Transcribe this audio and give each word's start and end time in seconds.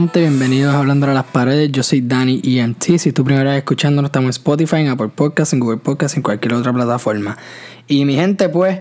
Bienvenidos 0.00 0.72
a 0.76 0.78
Hablando 0.78 1.10
a 1.10 1.12
las 1.12 1.24
Paredes. 1.24 1.72
Yo 1.72 1.82
soy 1.82 2.02
Dani 2.02 2.40
EMT. 2.44 2.98
Si 2.98 3.10
tu 3.10 3.24
primera 3.24 3.50
vez 3.50 3.58
escuchándonos, 3.58 4.10
estamos 4.10 4.26
en 4.26 4.30
Spotify, 4.30 4.76
en 4.76 4.90
Apple 4.90 5.08
Podcasts, 5.08 5.54
en 5.54 5.58
Google 5.58 5.78
Podcasts, 5.78 6.16
en 6.16 6.22
cualquier 6.22 6.54
otra 6.54 6.72
plataforma. 6.72 7.36
Y 7.88 8.04
mi 8.04 8.14
gente, 8.14 8.48
pues, 8.48 8.78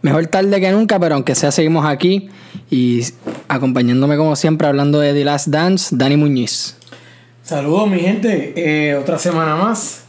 mejor 0.00 0.28
tarde 0.28 0.60
que 0.60 0.70
nunca, 0.70 1.00
pero 1.00 1.16
aunque 1.16 1.34
sea, 1.34 1.50
seguimos 1.50 1.84
aquí. 1.84 2.28
Y 2.70 3.02
acompañándome 3.48 4.16
como 4.16 4.36
siempre, 4.36 4.68
hablando 4.68 5.00
de 5.00 5.12
The 5.12 5.24
Last 5.24 5.48
Dance, 5.48 5.96
Dani 5.96 6.16
Muñiz. 6.16 6.76
Saludos 7.42 7.90
mi 7.90 7.98
gente, 7.98 8.52
Eh, 8.54 8.94
otra 8.94 9.18
semana 9.18 9.56
más, 9.56 10.04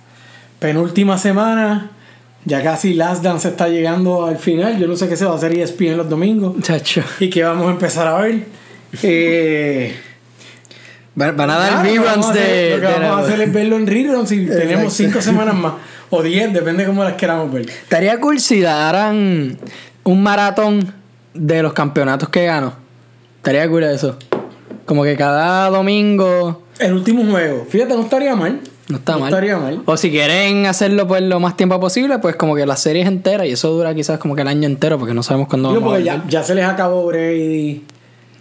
penúltima 0.60 1.18
semana, 1.18 1.90
ya 2.46 2.62
casi 2.62 2.94
Last 2.94 3.24
Dance 3.24 3.48
está 3.48 3.68
llegando 3.68 4.28
al 4.28 4.38
final, 4.38 4.78
yo 4.78 4.86
no 4.86 4.96
sé 4.96 5.10
qué 5.10 5.18
se 5.18 5.26
va 5.26 5.32
a 5.32 5.36
hacer 5.38 5.54
E 5.58 5.64
ESPN 5.64 5.98
los 5.98 6.08
domingos 6.08 6.56
Chacho. 6.62 7.02
y 7.20 7.32
que 7.32 7.42
vamos 7.42 7.68
a 7.68 7.72
empezar 7.72 8.08
a 8.08 8.18
ver. 8.22 8.46
Eh, 9.02 9.96
Van 11.14 11.36
van 11.36 11.50
a 11.50 11.58
dar 11.58 11.72
vamos 11.74 11.88
reruns 11.88 12.26
a 12.30 12.34
de. 12.34 12.70
Lo 12.78 12.82
que 12.82 12.88
de 12.88 13.00
vamos 13.00 13.20
a 13.22 13.26
hacer 13.26 13.42
es 13.42 13.54
verlo 13.54 13.76
en 13.76 13.88
reruns 13.88 14.32
y 14.32 14.46
tenemos 14.46 14.94
cinco 14.94 15.22
semanas 15.22 15.56
más, 15.56 15.74
o 16.10 16.24
diez, 16.24 16.52
depende 16.54 16.84
de 16.84 16.88
cómo 16.90 17.04
las 17.04 17.14
queramos 17.14 17.52
ver. 17.52 17.70
Estaría 17.70 18.20
cool 18.20 18.40
si 18.40 18.62
daran 18.62 19.58
un 20.04 20.24
maratón 20.24 20.94
de 21.34 21.62
los 21.64 21.74
campeonatos 21.74 22.30
que 22.30 22.46
ganó. 22.46 22.74
Estaría 23.38 23.68
cool 23.70 23.84
eso. 23.84 24.18
Como 24.86 25.04
que 25.04 25.16
cada 25.18 25.70
domingo. 25.70 26.64
El 26.80 26.94
último 26.94 27.24
juego, 27.30 27.66
fíjate, 27.70 27.94
no 27.94 28.02
estaría 28.02 28.36
mal. 28.36 28.60
No 28.90 28.98
está 28.98 29.18
mal. 29.18 29.30
estaría 29.30 29.58
mal. 29.58 29.82
O 29.86 29.96
si 29.96 30.12
quieren 30.12 30.66
hacerlo 30.66 31.08
pues 31.08 31.22
lo 31.22 31.40
más 31.40 31.56
tiempo 31.56 31.80
posible, 31.80 32.20
pues 32.20 32.36
como 32.36 32.56
que 32.56 32.66
la 32.66 32.76
serie 32.76 33.04
es 33.04 33.08
entera 33.08 33.46
y 33.46 33.52
eso 33.52 33.70
dura 33.70 33.94
quizás 33.96 34.20
como 34.20 34.36
que 34.36 34.42
el 34.42 34.48
año 34.48 34.66
entero 34.68 34.98
porque 34.98 35.14
no 35.14 35.24
sabemos 35.24 35.48
cuándo 35.48 35.70
Digo, 35.70 35.82
vamos 35.82 35.94
a 35.94 35.96
porque 35.98 36.06
ya, 36.06 36.14
volver. 36.16 36.30
ya 36.30 36.44
se 36.44 36.56
les 36.56 36.66
acabó 36.66 37.06
Brady. 37.06 37.84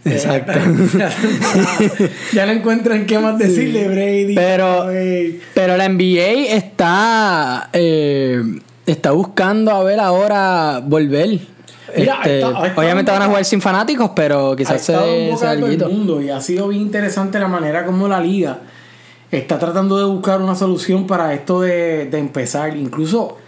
Exacto. 0.04 0.52
ya, 2.32 2.46
no 2.46 2.52
encuentran 2.52 3.06
qué 3.06 3.18
más 3.18 3.38
decirle 3.38 3.88
Brady. 3.88 4.34
Pero-. 4.34 4.86
Pero 5.54 5.76
la 5.76 5.88
NBA 5.88 6.54
está 6.54 7.68
eh, 7.72 8.42
está 8.86 9.10
buscando 9.12 9.70
a 9.72 9.82
ver 9.84 10.00
ahora 10.00 10.80
volver. 10.84 11.40
Mira, 11.96 12.16
Este, 12.16 12.44
ha 12.44 12.66
estado 12.66 12.80
obviamente 12.80 13.10
en 13.10 13.18
van 13.18 13.22
a 13.22 13.26
jugar 13.26 13.44
sin 13.44 13.60
fanáticos, 13.60 14.12
pero 14.14 14.54
quizás 14.56 14.80
se 14.80 14.92
todo 14.92 15.14
el 15.14 15.78
mundo 15.92 16.22
y 16.22 16.30
ha 16.30 16.40
sido 16.40 16.68
bien 16.68 16.82
interesante 16.82 17.38
la 17.38 17.48
manera 17.48 17.84
como 17.84 18.06
la 18.06 18.20
liga 18.20 18.60
está 19.30 19.58
tratando 19.58 19.98
de 19.98 20.04
buscar 20.04 20.40
una 20.40 20.54
solución 20.54 21.06
para 21.06 21.32
esto 21.34 21.60
de, 21.60 22.06
de 22.06 22.18
empezar. 22.18 22.76
Incluso 22.76 23.38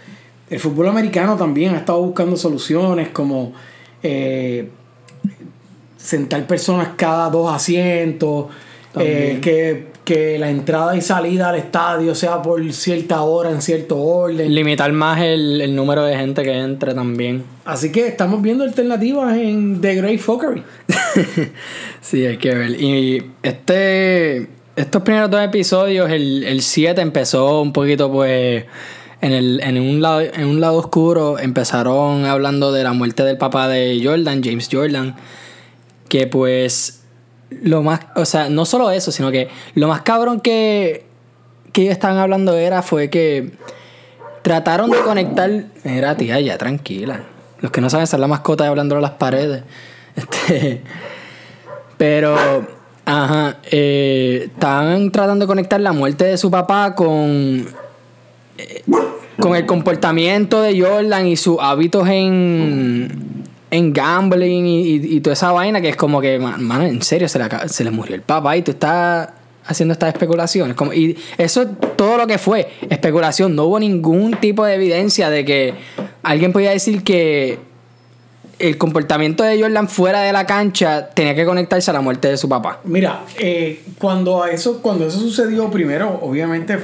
el 0.49 0.59
fútbol 0.59 0.89
americano 0.89 1.35
también 1.35 1.75
ha 1.75 1.79
estado 1.79 2.01
buscando 2.01 2.37
soluciones 2.37 3.09
como 3.09 3.53
eh, 4.01 4.69
sentar 6.03 6.45
personas 6.45 6.89
cada 6.97 7.29
dos 7.29 7.51
asientos, 7.51 8.47
eh, 8.99 9.39
que, 9.41 9.87
que 10.03 10.37
la 10.37 10.49
entrada 10.49 10.97
y 10.97 11.01
salida 11.01 11.49
al 11.49 11.55
estadio 11.55 12.13
sea 12.13 12.41
por 12.41 12.73
cierta 12.73 13.21
hora, 13.21 13.49
en 13.51 13.61
cierto 13.61 13.97
orden. 13.97 14.53
Limitar 14.53 14.91
más 14.91 15.21
el, 15.21 15.61
el 15.61 15.73
número 15.73 16.03
de 16.03 16.17
gente 16.17 16.43
que 16.43 16.51
entre 16.51 16.93
también. 16.93 17.45
Así 17.63 17.89
que 17.89 18.05
estamos 18.05 18.41
viendo 18.41 18.65
alternativas 18.65 19.35
en 19.37 19.79
The 19.79 19.95
Great 19.95 20.19
Fuckery. 20.19 20.63
sí, 22.01 22.25
hay 22.25 22.37
que 22.37 22.53
ver. 22.53 22.71
Y 22.81 23.31
este. 23.41 24.49
Estos 24.75 25.03
primeros 25.03 25.29
dos 25.29 25.43
episodios, 25.43 26.09
el 26.09 26.59
7 26.59 26.99
empezó 26.99 27.61
un 27.61 27.71
poquito, 27.71 28.11
pues. 28.11 28.65
En, 29.21 29.31
el, 29.31 29.61
en, 29.61 29.79
un 29.79 30.01
lado, 30.01 30.19
en 30.19 30.45
un 30.47 30.59
lado 30.59 30.75
oscuro 30.75 31.39
empezaron 31.39 32.25
hablando 32.25 32.73
de 32.73 32.83
la 32.83 32.91
muerte 32.91 33.23
del 33.23 33.37
papá 33.37 33.69
de 33.69 34.01
Jordan, 34.03 34.41
James 34.43 34.67
Jordan. 34.69 35.15
Que 36.13 36.27
pues. 36.27 37.01
Lo 37.49 37.81
más. 37.81 38.01
O 38.15 38.25
sea, 38.25 38.47
no 38.47 38.65
solo 38.65 38.91
eso, 38.91 39.11
sino 39.11 39.31
que 39.31 39.49
lo 39.73 39.87
más 39.87 40.03
cabrón 40.03 40.41
que. 40.41 41.07
Que 41.71 41.81
ellos 41.81 41.93
estaban 41.93 42.19
hablando 42.19 42.55
era 42.55 42.83
fue 42.83 43.09
que. 43.09 43.53
Trataron 44.43 44.91
de 44.91 44.99
conectar. 44.99 45.49
Mira, 45.83 46.15
tía, 46.15 46.39
ya 46.39 46.59
tranquila. 46.59 47.23
Los 47.61 47.71
que 47.71 47.81
no 47.81 47.89
saben 47.89 48.05
ser 48.05 48.19
la 48.19 48.27
mascota 48.27 48.67
hablando 48.67 48.95
a 48.95 49.01
las 49.01 49.11
paredes. 49.13 49.63
Este. 50.15 50.83
Pero, 51.97 52.37
ajá, 53.05 53.57
eh, 53.71 54.51
estaban 54.53 55.11
tratando 55.11 55.45
de 55.45 55.47
conectar 55.47 55.81
la 55.81 55.93
muerte 55.93 56.25
de 56.25 56.37
su 56.37 56.51
papá 56.51 56.93
con, 56.93 57.65
eh, 58.59 58.83
con 59.39 59.55
el 59.55 59.65
comportamiento 59.65 60.61
de 60.61 60.79
Jordan 60.79 61.25
y 61.25 61.37
sus 61.37 61.57
hábitos 61.59 62.07
en, 62.07 63.42
en 63.73 63.91
gambling 63.91 64.67
y, 64.67 65.19
toda 65.21 65.33
esa 65.33 65.51
vaina 65.51 65.81
que 65.81 65.89
es 65.89 65.95
como 65.95 66.21
que, 66.21 66.37
man- 66.37 66.63
mano, 66.63 66.85
en 66.85 67.01
serio, 67.01 67.27
se 67.27 67.39
le, 67.39 67.45
se 67.67 67.83
le 67.83 67.89
murió 67.89 68.13
el 68.13 68.21
papá 68.21 68.55
y 68.55 68.61
tú 68.61 68.69
estás 68.69 69.29
haciendo 69.65 69.93
estas 69.93 70.13
especulaciones. 70.13 70.75
Como, 70.75 70.93
y 70.93 71.17
eso 71.39 71.63
es 71.63 71.69
todo 71.97 72.17
lo 72.17 72.27
que 72.27 72.37
fue, 72.37 72.67
especulación. 72.87 73.55
No 73.55 73.63
hubo 73.63 73.79
ningún 73.79 74.35
tipo 74.35 74.63
de 74.63 74.75
evidencia 74.75 75.31
de 75.31 75.43
que 75.43 75.73
alguien 76.21 76.53
podía 76.53 76.69
decir 76.69 77.03
que 77.03 77.57
el 78.59 78.77
comportamiento 78.77 79.43
de 79.43 79.59
Jordan 79.59 79.89
fuera 79.89 80.21
de 80.21 80.31
la 80.31 80.45
cancha 80.45 81.09
tenía 81.09 81.33
que 81.33 81.43
conectarse 81.43 81.89
a 81.89 81.95
la 81.95 82.01
muerte 82.01 82.27
de 82.27 82.37
su 82.37 82.47
papá. 82.47 82.79
Mira, 82.83 83.23
eh, 83.39 83.81
cuando 83.97 84.45
eso, 84.45 84.83
cuando 84.83 85.07
eso 85.07 85.19
sucedió, 85.19 85.71
primero, 85.71 86.19
obviamente 86.21 86.77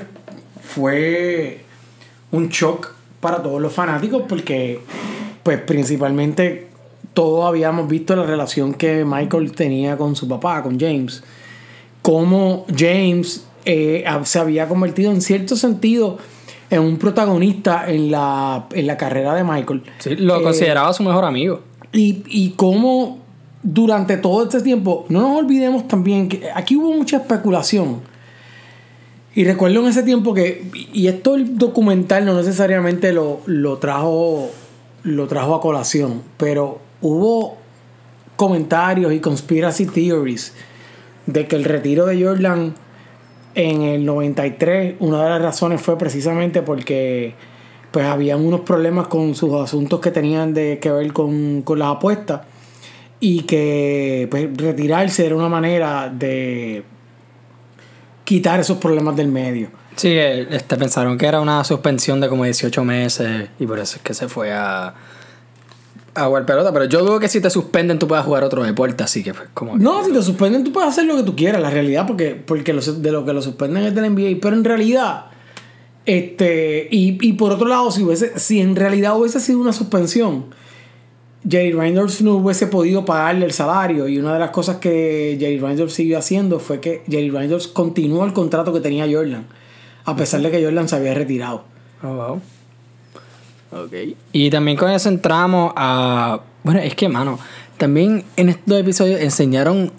fue 0.64 1.60
un 2.32 2.50
shock 2.50 2.94
para 3.20 3.44
todos 3.44 3.62
los 3.62 3.72
fanáticos, 3.72 4.24
porque, 4.28 4.80
pues, 5.44 5.60
principalmente 5.62 6.69
todos 7.14 7.46
habíamos 7.46 7.88
visto 7.88 8.16
la 8.16 8.24
relación 8.24 8.74
que 8.74 9.04
Michael 9.06 9.52
tenía 9.52 9.98
con 9.98 10.16
su 10.16 10.28
papá, 10.28 10.64
con 10.64 10.80
James. 10.80 11.24
Cómo 12.02 12.66
James 12.76 13.46
eh, 13.66 14.06
se 14.24 14.40
había 14.40 14.68
convertido 14.68 15.12
en 15.12 15.22
cierto 15.22 15.56
sentido 15.56 16.18
en 16.70 16.82
un 16.82 16.98
protagonista 16.98 17.90
en 17.92 18.12
la, 18.12 18.68
en 18.72 18.88
la 18.88 18.96
carrera 18.96 19.34
de 19.34 19.44
Michael. 19.44 19.84
lo 20.20 20.40
Eh, 20.40 20.44
consideraba 20.44 20.94
su 20.94 21.04
mejor 21.04 21.26
amigo. 21.26 21.62
y, 21.92 22.24
y 22.28 22.52
cómo 22.52 23.20
durante 23.62 24.16
todo 24.18 24.44
este 24.44 24.62
tiempo, 24.62 25.06
no 25.10 25.20
nos 25.22 25.38
olvidemos 25.40 25.88
también 25.88 26.30
que 26.30 26.50
aquí 26.56 26.78
hubo 26.78 26.94
mucha 26.94 27.18
especulación. 27.18 28.02
Y 29.36 29.44
recuerdo 29.44 29.82
en 29.82 29.88
ese 29.88 30.04
tiempo 30.04 30.34
que, 30.34 30.70
y 30.94 31.08
esto 31.08 31.36
el 31.36 31.58
documental 31.58 32.26
no 32.26 32.34
necesariamente 32.36 33.12
lo, 33.14 33.42
lo 33.46 33.78
trajo 33.78 34.50
lo 35.04 35.28
trajo 35.28 35.56
a 35.56 35.62
colación, 35.62 36.22
pero 36.38 36.80
hubo 37.02 37.58
comentarios 38.36 39.14
y 39.14 39.20
conspiracy 39.20 39.86
theories 39.86 40.54
de 41.26 41.48
que 41.48 41.56
el 41.56 41.64
retiro 41.64 42.06
de 42.06 42.24
Jordan 42.24 42.74
en 43.56 43.82
el 43.82 44.06
93, 44.06 44.96
una 45.00 45.24
de 45.24 45.30
las 45.30 45.42
razones 45.42 45.82
fue 45.82 45.98
precisamente 45.98 46.62
porque 46.62 47.36
pues 47.92 48.06
habían 48.06 48.46
unos 48.46 48.62
problemas 48.62 49.08
con 49.08 49.36
sus 49.36 49.54
asuntos 49.54 50.00
que 50.00 50.12
tenían 50.12 50.54
de 50.54 50.80
que 50.80 50.92
ver 50.92 51.12
con, 51.12 51.64
con 51.64 51.80
las 51.80 51.90
apuestas 51.90 52.42
y 53.20 53.42
que 53.42 54.28
pues, 54.30 54.56
retirarse 54.56 55.26
era 55.26 55.36
una 55.36 55.50
manera 55.50 56.10
de 56.10 56.84
quitar 58.24 58.60
esos 58.60 58.78
problemas 58.78 59.16
del 59.16 59.28
medio. 59.28 59.70
Sí, 59.96 60.10
eh, 60.10 60.48
este, 60.52 60.78
pensaron 60.78 61.18
que 61.18 61.26
era 61.26 61.42
una 61.42 61.64
suspensión 61.64 62.22
de 62.22 62.30
como 62.30 62.44
18 62.46 62.84
meses 62.86 63.50
y 63.60 63.66
por 63.66 63.80
eso 63.80 63.98
es 63.98 64.02
que 64.02 64.14
se 64.14 64.30
fue 64.30 64.54
a, 64.54 64.94
a 66.20 66.26
jugar 66.28 66.46
pelota. 66.46 66.72
Pero 66.74 66.86
yo 66.86 67.00
dudo 67.00 67.20
que 67.20 67.28
si 67.28 67.42
te 67.42 67.50
suspenden 67.50 68.00
tú 68.00 68.08
puedas 68.08 68.26
jugar 68.26 68.44
otro 68.44 68.64
deporte, 68.64 69.04
así 69.04 69.24
que 69.24 69.34
pues 69.34 69.48
como... 69.54 69.74
que- 69.74 69.80
No, 69.80 70.04
si 70.04 70.12
te 70.12 70.22
suspenden 70.22 70.64
tú 70.64 70.72
puedes 70.72 70.90
hacer 70.90 71.06
lo 71.06 71.16
que 71.18 71.24
tú 71.24 71.36
quieras, 71.36 71.62
la 71.62 71.70
realidad, 71.70 72.06
porque, 72.08 72.32
porque 72.36 72.74
de 72.74 73.12
lo 73.12 73.26
que 73.26 73.34
lo 73.34 73.42
suspenden 73.42 73.84
es 73.86 73.96
del 73.96 74.14
NBA, 74.14 74.40
pero 74.42 74.56
en 74.56 74.64
realidad, 74.64 75.26
este, 76.06 76.88
y, 76.92 77.18
y 77.28 77.34
por 77.34 77.52
otro 77.52 77.68
lado, 77.68 77.92
si, 77.92 78.04
hubiese, 78.04 78.38
si 78.40 78.60
en 78.62 78.76
realidad 78.76 79.18
hubiese 79.18 79.40
sido 79.40 79.60
una 79.60 79.74
suspensión, 79.74 80.46
Jerry 81.48 81.72
Reinders 81.72 82.22
no 82.22 82.36
hubiese 82.36 82.68
podido 82.68 83.06
pagarle 83.06 83.46
el 83.46 83.54
salario 83.54 84.08
y 84.08 84.18
una 84.18 84.34
de 84.34 84.40
las 84.40 84.50
cosas 84.50 84.78
que 84.78 85.38
Jerry 85.40 85.58
Reinders 85.60 85.94
siguió 85.94 86.18
haciendo 86.18 86.60
fue 86.60 86.80
que 86.82 87.02
Jerry 87.10 87.30
Reinders 87.30 87.68
continuó 87.68 88.26
el 88.26 88.34
contrato 88.34 88.74
que 88.74 88.82
tenía 88.82 89.06
Jordan, 89.10 89.46
a 90.06 90.16
pesar 90.16 90.42
de 90.42 90.52
que 90.52 90.64
Jordan 90.64 90.90
se 90.90 90.96
había 90.98 91.14
retirado. 91.14 91.64
Oh, 92.04 92.14
wow. 92.14 92.42
Ok. 93.72 93.94
Y 94.32 94.50
también 94.50 94.78
con 94.78 94.90
eso 94.92 95.10
entramos 95.10 95.74
a... 95.76 96.42
Bueno, 96.64 96.80
es 96.80 96.96
que, 96.96 97.08
mano, 97.08 97.40
también 97.78 98.26
en 98.36 98.50
estos 98.50 98.80
episodios 98.80 99.22
enseñaron 99.22 99.92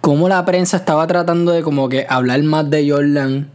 cómo 0.00 0.28
la 0.28 0.44
prensa 0.44 0.76
estaba 0.76 1.06
tratando 1.06 1.52
de 1.52 1.62
como 1.62 1.88
que 1.88 2.06
hablar 2.08 2.42
más 2.42 2.68
de 2.70 2.90
Jordan. 2.90 3.50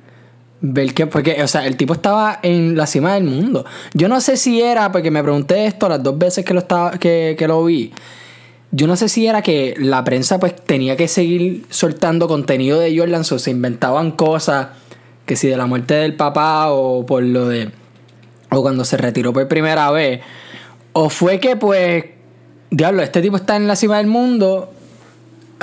Ver 0.61 0.93
que, 0.93 1.07
porque, 1.07 1.41
o 1.41 1.47
sea, 1.47 1.65
el 1.65 1.77
tipo 1.77 1.93
estaba 1.93 2.39
en 2.41 2.75
la 2.75 2.85
cima 2.85 3.13
del 3.13 3.23
mundo. 3.23 3.65
Yo 3.93 4.09
no 4.09 4.19
sé 4.19 4.35
si 4.35 4.61
era, 4.61 4.91
porque 4.91 5.11
me 5.11 5.23
pregunté 5.23 5.65
esto 5.65 5.87
las 5.87 6.03
dos 6.03 6.17
veces 6.17 6.43
que 6.43 6.53
lo, 6.53 6.59
estaba, 6.59 6.91
que, 6.91 7.35
que 7.37 7.47
lo 7.47 7.63
vi. 7.63 7.93
Yo 8.71 8.85
no 8.85 8.95
sé 8.95 9.09
si 9.09 9.25
era 9.25 9.41
que 9.41 9.73
la 9.79 10.03
prensa 10.03 10.39
pues 10.39 10.55
tenía 10.55 10.95
que 10.95 11.07
seguir 11.07 11.65
soltando 11.69 12.27
contenido 12.27 12.79
de 12.79 12.95
Jordan, 12.97 13.21
o 13.21 13.39
se 13.39 13.51
inventaban 13.51 14.11
cosas, 14.11 14.67
que 15.25 15.35
si 15.35 15.47
de 15.47 15.57
la 15.57 15.65
muerte 15.65 15.93
del 15.95 16.15
papá 16.15 16.71
o 16.71 17.05
por 17.05 17.23
lo 17.23 17.47
de... 17.47 17.71
o 18.51 18.61
cuando 18.61 18.85
se 18.85 18.97
retiró 18.97 19.33
por 19.33 19.47
primera 19.47 19.91
vez. 19.91 20.21
O 20.93 21.09
fue 21.09 21.39
que 21.39 21.55
pues, 21.55 22.05
diablo, 22.71 23.01
este 23.01 23.21
tipo 23.21 23.37
está 23.37 23.55
en 23.55 23.67
la 23.67 23.75
cima 23.75 23.97
del 23.97 24.07
mundo 24.07 24.73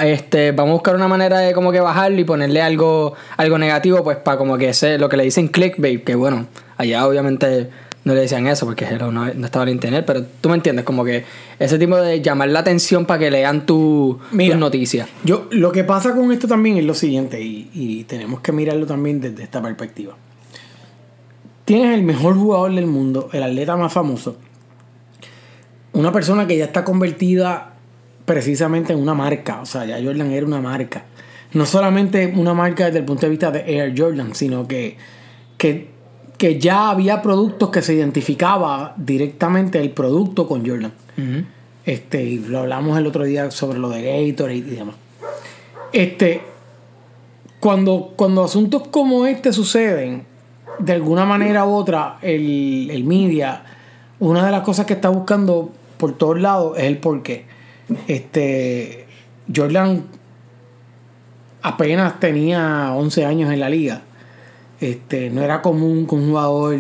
este, 0.03 0.53
vamos 0.53 0.71
a 0.71 0.75
buscar 0.75 0.95
una 0.95 1.09
manera 1.09 1.39
de 1.39 1.53
como 1.53 1.73
que 1.73 1.81
bajarlo 1.81 2.21
y 2.21 2.25
ponerle 2.25 2.61
algo, 2.61 3.15
algo 3.37 3.59
negativo, 3.59 4.03
pues 4.05 4.19
para 4.19 4.37
como 4.37 4.59
que 4.59 4.71
ese, 4.71 4.99
lo 4.99 5.09
que 5.09 5.17
le 5.17 5.25
dicen 5.25 5.49
clickbait, 5.49 6.05
que 6.05 6.15
bueno, 6.15 6.47
allá 6.77 7.07
obviamente 7.07 7.71
no 8.05 8.15
le 8.15 8.21
decían 8.21 8.47
eso 8.47 8.67
porque 8.67 8.87
no, 8.99 9.11
no 9.11 9.47
estaba 9.47 9.65
en 9.65 9.71
internet, 9.71 10.05
pero 10.07 10.25
tú 10.41 10.49
me 10.49 10.57
entiendes, 10.57 10.85
como 10.85 11.05
que 11.05 11.25
ese 11.59 11.79
tipo 11.79 11.97
de 11.97 12.21
llamar 12.21 12.49
la 12.51 12.61
atención 12.61 13.07
para 13.07 13.19
que 13.19 13.31
lean 13.31 13.67
tu, 13.67 14.19
Mira, 14.31 14.55
tus 14.55 14.61
noticias. 14.61 15.09
Yo, 15.25 15.49
lo 15.51 15.73
que 15.73 15.83
pasa 15.83 16.15
con 16.15 16.31
esto 16.31 16.47
también 16.47 16.77
es 16.77 16.85
lo 16.85 16.95
siguiente, 16.95 17.41
y, 17.41 17.71
y 17.75 18.05
tenemos 18.05 18.41
que 18.41 18.53
mirarlo 18.53 18.87
también 18.87 19.21
desde 19.21 19.43
esta 19.43 19.61
perspectiva. 19.63 20.15
Tienes 21.67 21.95
el 21.95 22.05
mejor 22.05 22.37
jugador 22.37 22.73
del 22.73 22.87
mundo, 22.87 23.29
el 23.33 23.43
atleta 23.43 23.77
más 23.77 23.93
famoso, 23.93 24.37
una 25.95 26.13
persona 26.13 26.47
que 26.47 26.57
ya 26.57 26.67
está 26.67 26.85
convertida 26.85 27.75
precisamente 28.25 28.93
en 28.93 29.01
una 29.01 29.15
marca, 29.15 29.61
o 29.63 29.67
sea, 29.67 29.85
ya 29.85 30.01
Jordan 30.01 30.31
era 30.31 30.47
una 30.47 30.61
marca. 30.61 31.07
No 31.55 31.67
solamente 31.67 32.33
una 32.37 32.55
marca 32.55 32.87
desde 32.87 33.01
el 33.01 33.05
punto 33.05 33.23
de 33.23 33.31
vista 33.31 33.51
de 33.51 33.65
Air 33.67 33.95
Jordan, 33.97 34.33
sino 34.33 34.69
que, 34.69 34.97
que, 35.59 35.89
que 36.39 36.61
ya 36.61 36.91
había 36.91 37.21
productos 37.21 37.71
que 37.71 37.83
se 37.83 37.95
identificaba 37.95 38.95
directamente 38.97 39.81
el 39.81 39.91
producto 39.91 40.47
con 40.47 40.65
Jordan. 40.65 40.93
Este, 41.85 42.23
y 42.23 42.39
lo 42.39 42.61
hablamos 42.61 42.97
el 42.97 43.09
otro 43.09 43.25
día 43.25 43.51
sobre 43.51 43.81
lo 43.81 43.89
de 43.89 44.03
Gatorade 44.03 44.59
y 44.59 44.61
demás. 44.61 44.95
Este, 45.93 46.43
cuando, 47.59 48.13
cuando 48.15 48.45
asuntos 48.45 48.87
como 48.87 49.27
este 49.27 49.53
suceden, 49.53 50.36
de 50.79 50.93
alguna 50.93 51.25
manera 51.25 51.65
u 51.67 51.75
otra, 51.75 52.19
el, 52.23 52.91
el 52.91 53.05
media, 53.05 53.63
una 54.19 54.45
de 54.45 54.53
las 54.53 54.63
cosas 54.63 54.87
que 54.87 54.95
está 54.95 55.09
buscando 55.09 55.71
por 55.97 56.17
todos 56.17 56.41
lados 56.41 56.79
es 56.79 56.85
el 56.85 56.99
porqué. 56.99 57.47
Este, 58.07 59.07
Jordan 59.55 60.05
apenas 61.63 62.19
tenía 62.21 62.93
11 62.95 63.25
años 63.25 63.53
en 63.53 63.61
la 63.61 63.69
liga. 63.69 64.03
Este, 64.81 65.31
no 65.31 65.43
era 65.43 65.63
común 65.63 66.07
que 66.07 66.15
un 66.15 66.29
jugador 66.29 66.79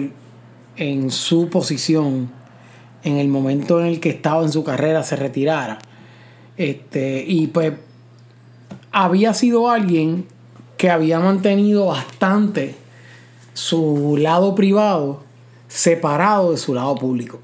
en 0.76 1.10
su 1.10 1.48
posición, 1.48 2.30
en 3.02 3.16
el 3.16 3.28
momento 3.28 3.80
en 3.80 3.86
el 3.86 4.00
que 4.00 4.10
estaba 4.10 4.42
en 4.42 4.50
su 4.50 4.64
carrera, 4.64 5.02
se 5.02 5.16
retirara. 5.16 5.78
Este, 6.56 7.24
y 7.26 7.46
pues 7.48 7.74
había 8.92 9.34
sido 9.34 9.68
alguien 9.68 10.26
que 10.76 10.90
había 10.90 11.20
mantenido 11.20 11.86
bastante 11.86 12.74
su 13.56 14.18
lado 14.18 14.54
privado 14.54 15.22
separado 15.66 16.52
de 16.52 16.58
su 16.58 16.74
lado 16.74 16.94
público. 16.94 17.40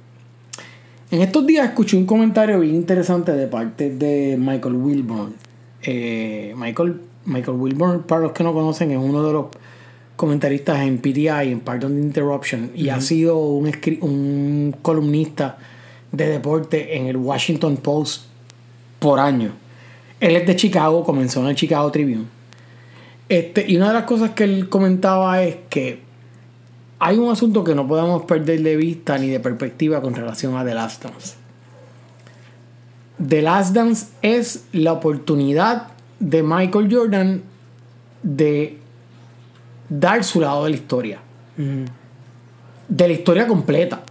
En 1.11 1.23
estos 1.23 1.47
días 1.47 1.67
escuché 1.67 1.97
un 1.97 2.05
comentario 2.05 2.61
bien 2.61 2.75
interesante 2.75 3.33
de 3.33 3.47
parte 3.47 3.89
de 3.91 4.37
Michael 4.39 4.75
Wilburn. 4.75 5.35
Eh, 5.83 6.55
Michael, 6.55 7.01
Michael 7.25 7.57
Wilburn, 7.57 8.03
para 8.03 8.21
los 8.21 8.33
que 8.33 8.45
no 8.45 8.53
conocen, 8.53 8.91
es 8.91 8.99
uno 8.99 9.27
de 9.27 9.33
los 9.33 9.47
comentaristas 10.15 10.81
en 10.81 10.99
PTI, 10.99 11.51
en 11.51 11.61
Pardon 11.61 11.95
the 11.95 12.01
Interruption, 12.03 12.73
y 12.75 12.91
ha 12.91 13.01
sido 13.01 13.39
un, 13.39 13.73
un 14.03 14.77
columnista 14.83 15.57
de 16.13 16.29
deporte 16.29 16.95
en 16.95 17.07
el 17.07 17.17
Washington 17.17 17.79
Post 17.79 18.27
por 18.99 19.19
años. 19.19 19.55
Él 20.21 20.37
es 20.37 20.47
de 20.47 20.57
Chicago, 20.57 21.05
comenzó 21.05 21.41
en 21.41 21.49
el 21.49 21.57
Chicago 21.57 21.91
Tribune. 21.91 22.42
Este, 23.33 23.65
y 23.67 23.79
una 23.79 23.89
de 23.89 23.95
las 23.95 24.03
cosas 24.03 24.33
que 24.33 24.45
él 24.45 24.69
comentaba 24.69 25.43
es 25.43 25.57
que 25.71 26.01
hay 26.99 27.17
un 27.17 27.33
asunto 27.33 27.65
que 27.65 27.75
no 27.75 27.89
podemos 27.89 28.25
perder 28.25 28.61
de 28.61 28.77
vista 28.77 29.17
ni 29.17 29.31
de 29.31 29.41
perspectiva 29.41 30.03
con 30.03 30.15
relación 30.15 30.55
a 30.55 30.63
The 30.67 30.75
Last 30.75 31.03
Dance. 31.03 31.35
The 33.27 33.41
Last 33.41 33.75
Dance 33.75 34.09
es 34.21 34.67
la 34.73 34.93
oportunidad 34.93 35.87
de 36.21 36.43
Michael 36.43 36.95
Jordan 36.95 37.43
de 38.23 38.77
dar 39.89 40.25
su 40.25 40.39
lado 40.39 40.65
de 40.65 40.71
la 40.71 40.77
historia. 40.77 41.21
De 41.57 43.09
la 43.09 43.15
historia 43.15 43.47
completa. 43.47 44.03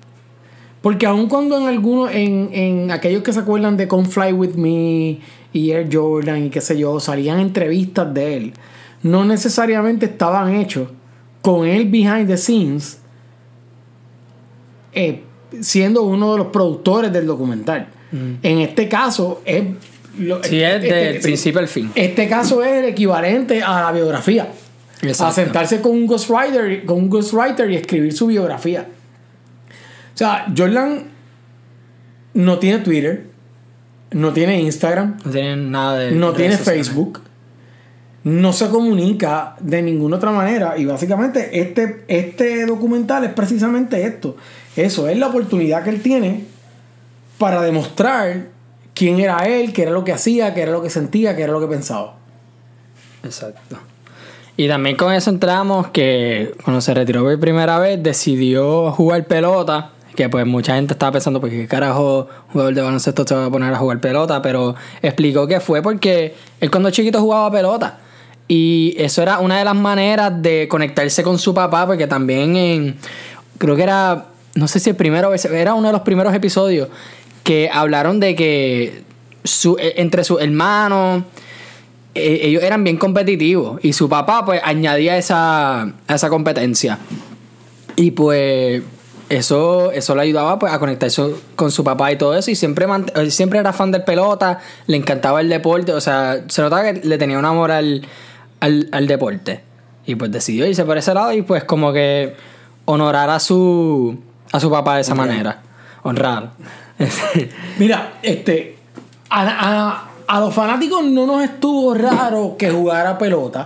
Porque 0.81 1.05
aun 1.05 1.29
cuando 1.29 1.59
en 1.59 1.67
algunos, 1.67 2.09
en, 2.11 2.49
en 2.53 2.89
aquellos 2.89 3.21
que 3.21 3.33
se 3.33 3.41
acuerdan 3.41 3.77
de 3.77 3.87
Come 3.87 4.07
Fly 4.07 4.33
With 4.33 4.55
Me 4.55 5.19
y 5.53 5.69
Air 5.69 5.95
Jordan 5.95 6.45
y 6.45 6.49
qué 6.49 6.59
sé 6.59 6.75
yo, 6.75 6.99
salían 6.99 7.39
entrevistas 7.39 8.11
de 8.15 8.37
él, 8.37 8.53
no 9.03 9.25
necesariamente 9.25 10.05
estaban 10.05 10.55
hechos 10.55 10.89
con 11.41 11.65
él 11.67 11.89
behind 11.89 12.27
the 12.27 12.37
scenes, 12.37 12.99
eh, 14.93 15.23
siendo 15.61 16.03
uno 16.03 16.33
de 16.33 16.37
los 16.39 16.47
productores 16.47 17.11
del 17.11 17.25
documental. 17.25 17.87
En 18.43 18.59
este 18.59 18.89
caso, 18.89 19.41
es. 19.45 19.63
lo- 20.19 20.43
Sí, 20.43 20.61
es 20.61 20.75
este- 20.83 20.93
del 20.93 21.15
sí, 21.15 21.21
principio 21.21 21.59
al 21.61 21.67
fin. 21.69 21.89
Este 21.95 22.27
caso 22.27 22.61
es 22.63 22.71
el 22.73 22.85
equivalente 22.85 23.63
a 23.63 23.81
la 23.83 23.91
biografía. 23.93 24.49
A 25.19 25.31
sentarse 25.31 25.79
con 25.81 25.91
un 25.93 26.05
ghostwriter, 26.05 26.85
con 26.85 26.97
un 26.97 27.09
ghostwriter 27.09 27.71
y 27.71 27.75
escribir 27.77 28.13
su 28.13 28.27
biografía. 28.27 28.85
O 30.13 30.17
sea, 30.17 30.45
Jordan 30.55 31.05
no 32.33 32.59
tiene 32.59 32.79
Twitter, 32.79 33.25
no 34.11 34.31
tiene 34.33 34.61
Instagram, 34.61 35.17
No 35.25 35.31
tienen 35.31 35.71
nada 35.71 35.97
de. 35.97 36.11
no 36.11 36.33
tiene. 36.33 36.57
Facebook, 36.57 37.21
no 38.23 38.53
se 38.53 38.69
comunica 38.69 39.55
de 39.59 39.81
ninguna 39.81 40.17
otra 40.17 40.31
manera. 40.31 40.77
Y 40.77 40.85
básicamente 40.85 41.59
este, 41.59 42.03
este 42.07 42.65
documental 42.65 43.23
es 43.23 43.33
precisamente 43.33 44.05
esto. 44.05 44.35
Eso 44.75 45.07
es 45.07 45.17
la 45.17 45.27
oportunidad 45.27 45.83
que 45.83 45.89
él 45.89 46.01
tiene 46.01 46.45
para 47.37 47.61
demostrar 47.61 48.47
quién 48.93 49.19
era 49.19 49.47
él, 49.47 49.73
qué 49.73 49.83
era 49.83 49.91
lo 49.91 50.03
que 50.03 50.13
hacía, 50.13 50.53
qué 50.53 50.61
era 50.61 50.71
lo 50.71 50.81
que 50.81 50.89
sentía, 50.89 51.35
qué 51.35 51.43
era 51.43 51.51
lo 51.51 51.59
que 51.59 51.67
pensaba. 51.67 52.15
Exacto. 53.23 53.77
Y 54.57 54.67
también 54.67 54.95
con 54.95 55.11
eso 55.13 55.29
entramos 55.29 55.87
que 55.87 56.53
cuando 56.63 56.81
se 56.81 56.93
retiró 56.93 57.23
por 57.23 57.39
primera 57.39 57.79
vez 57.79 58.01
decidió 58.01 58.91
jugar 58.91 59.25
pelota. 59.25 59.91
Que 60.15 60.27
pues 60.27 60.45
mucha 60.45 60.75
gente 60.75 60.93
estaba 60.93 61.13
pensando, 61.13 61.39
pues 61.39 61.53
qué 61.53 61.67
carajo 61.67 62.27
jugador 62.51 62.73
de 62.73 62.81
baloncesto 62.81 63.25
se 63.25 63.33
va 63.33 63.45
a 63.45 63.49
poner 63.49 63.73
a 63.73 63.77
jugar 63.77 63.99
pelota. 64.01 64.41
Pero 64.41 64.75
explicó 65.01 65.47
que 65.47 65.61
fue 65.61 65.81
porque 65.81 66.35
él 66.59 66.69
cuando 66.69 66.91
chiquito 66.91 67.19
jugaba 67.19 67.49
pelota. 67.49 67.97
Y 68.53 68.95
eso 68.97 69.21
era 69.21 69.39
una 69.39 69.59
de 69.59 69.63
las 69.63 69.75
maneras 69.75 70.41
de 70.41 70.67
conectarse 70.67 71.23
con 71.23 71.39
su 71.39 71.53
papá, 71.53 71.87
porque 71.87 72.05
también 72.05 72.57
en. 72.57 72.97
Creo 73.57 73.77
que 73.77 73.83
era. 73.83 74.25
No 74.55 74.67
sé 74.67 74.81
si 74.81 74.89
el 74.89 74.97
primero. 74.97 75.33
Era 75.33 75.73
uno 75.73 75.87
de 75.87 75.93
los 75.93 76.01
primeros 76.01 76.33
episodios 76.33 76.89
que 77.45 77.69
hablaron 77.71 78.19
de 78.19 78.35
que 78.35 79.03
su, 79.45 79.77
entre 79.79 80.25
sus 80.25 80.41
hermanos 80.41 81.23
eh, 82.13 82.41
ellos 82.43 82.61
eran 82.61 82.83
bien 82.83 82.97
competitivos 82.97 83.79
y 83.83 83.93
su 83.93 84.09
papá 84.09 84.43
pues 84.45 84.59
añadía 84.65 85.15
esa, 85.17 85.93
esa 86.09 86.29
competencia 86.29 86.99
y 87.95 88.11
pues 88.11 88.83
eso 89.29 89.91
eso 89.91 90.13
le 90.13 90.23
ayudaba 90.23 90.59
pues 90.59 90.73
a 90.73 90.77
conectarse 90.77 91.23
con 91.55 91.71
su 91.71 91.83
papá 91.83 92.11
y 92.11 92.17
todo 92.17 92.35
eso 92.35 92.51
y 92.51 92.55
siempre 92.55 92.85
siempre 93.29 93.59
era 93.59 93.71
fan 93.71 93.91
del 93.91 94.03
pelota 94.03 94.59
le 94.87 94.97
encantaba 94.97 95.39
el 95.41 95.49
deporte 95.49 95.93
o 95.93 96.01
sea 96.01 96.43
se 96.47 96.61
notaba 96.61 96.91
que 96.91 97.01
le 97.07 97.17
tenía 97.17 97.39
un 97.39 97.45
amor 97.45 97.71
al, 98.61 98.87
al, 98.93 99.07
deporte 99.07 99.61
y 100.05 100.15
pues 100.15 100.31
decidió 100.31 100.65
irse 100.65 100.85
por 100.85 100.97
ese 100.97 101.13
lado 101.13 101.33
y 101.33 101.41
pues 101.41 101.65
como 101.65 101.91
que 101.91 102.35
honorar 102.85 103.29
a 103.29 103.39
su 103.39 104.17
a 104.51 104.59
su 104.59 104.71
papá 104.71 104.95
de 104.95 105.01
esa 105.01 105.13
manera 105.15 105.61
honrar 106.03 106.51
Mira, 107.79 108.13
este. 108.21 108.77
A, 109.29 109.41
a- 109.43 110.07
a 110.27 110.39
los 110.39 110.53
fanáticos 110.53 111.03
no 111.03 111.25
nos 111.25 111.43
estuvo 111.43 111.93
raro 111.93 112.55
que 112.57 112.69
jugara 112.71 113.17
pelota. 113.17 113.65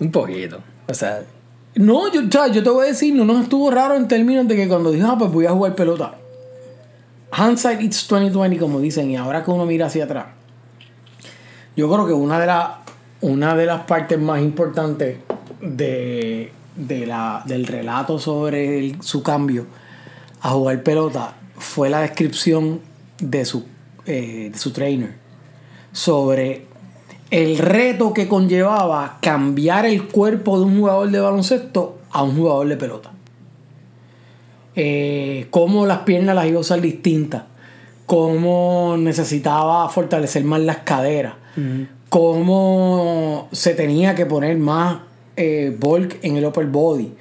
un 0.00 0.12
poquito 0.12 0.60
o 0.86 0.94
sea 0.94 1.22
No, 1.74 2.12
yo, 2.12 2.22
yo 2.52 2.62
te 2.62 2.70
voy 2.70 2.84
a 2.86 2.88
decir, 2.90 3.12
no 3.14 3.24
nos 3.24 3.42
estuvo 3.42 3.68
raro 3.70 3.96
en 3.96 4.06
términos 4.06 4.46
de 4.46 4.54
que 4.54 4.68
cuando 4.68 4.92
dijo, 4.92 5.08
ah, 5.08 5.18
pues 5.18 5.32
voy 5.32 5.46
a 5.46 5.50
jugar 5.50 5.74
pelota. 5.74 6.14
Hindsight 7.36 7.80
it's 7.82 8.06
2020, 8.06 8.58
como 8.58 8.78
dicen, 8.78 9.10
y 9.10 9.16
ahora 9.16 9.42
que 9.42 9.50
uno 9.50 9.66
mira 9.66 9.86
hacia 9.86 10.04
atrás. 10.04 10.26
Yo 11.76 11.90
creo 11.90 12.06
que 12.06 12.12
una 12.12 12.38
de, 12.38 12.46
las 12.46 12.68
una 13.24 13.56
de 13.56 13.64
las 13.64 13.84
partes 13.84 14.20
más 14.20 14.42
importantes 14.42 15.16
de, 15.62 16.52
de 16.76 17.06
la, 17.06 17.42
del 17.46 17.66
relato 17.66 18.18
sobre 18.18 18.96
su 19.00 19.22
cambio 19.22 19.64
a 20.42 20.50
jugar 20.50 20.82
pelota 20.82 21.32
fue 21.56 21.88
la 21.88 22.00
descripción 22.00 22.80
de 23.18 23.46
su, 23.46 23.64
eh, 24.04 24.52
su 24.54 24.72
trainer 24.72 25.14
sobre 25.90 26.66
el 27.30 27.56
reto 27.56 28.12
que 28.12 28.28
conllevaba 28.28 29.16
cambiar 29.22 29.86
el 29.86 30.06
cuerpo 30.06 30.58
de 30.58 30.66
un 30.66 30.80
jugador 30.80 31.10
de 31.10 31.20
baloncesto 31.20 32.00
a 32.10 32.22
un 32.22 32.36
jugador 32.36 32.68
de 32.68 32.76
pelota. 32.76 33.10
Eh, 34.76 35.46
cómo 35.50 35.86
las 35.86 36.00
piernas 36.00 36.34
las 36.34 36.44
iba 36.44 36.58
a 36.58 36.60
usar 36.60 36.82
distintas, 36.82 37.44
cómo 38.04 38.96
necesitaba 38.98 39.88
fortalecer 39.88 40.44
más 40.44 40.60
las 40.60 40.78
caderas, 40.78 41.36
cómo 42.14 43.48
se 43.50 43.74
tenía 43.74 44.14
que 44.14 44.24
poner 44.24 44.56
más 44.56 45.00
eh, 45.34 45.76
bulk 45.76 46.20
en 46.22 46.36
el 46.36 46.46
upper 46.46 46.66
body, 46.66 47.12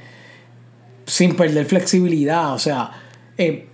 sin 1.07 1.35
perder 1.35 1.65
flexibilidad. 1.65 2.53
O 2.53 2.59
sea, 2.59 2.91
eh, 3.35 3.65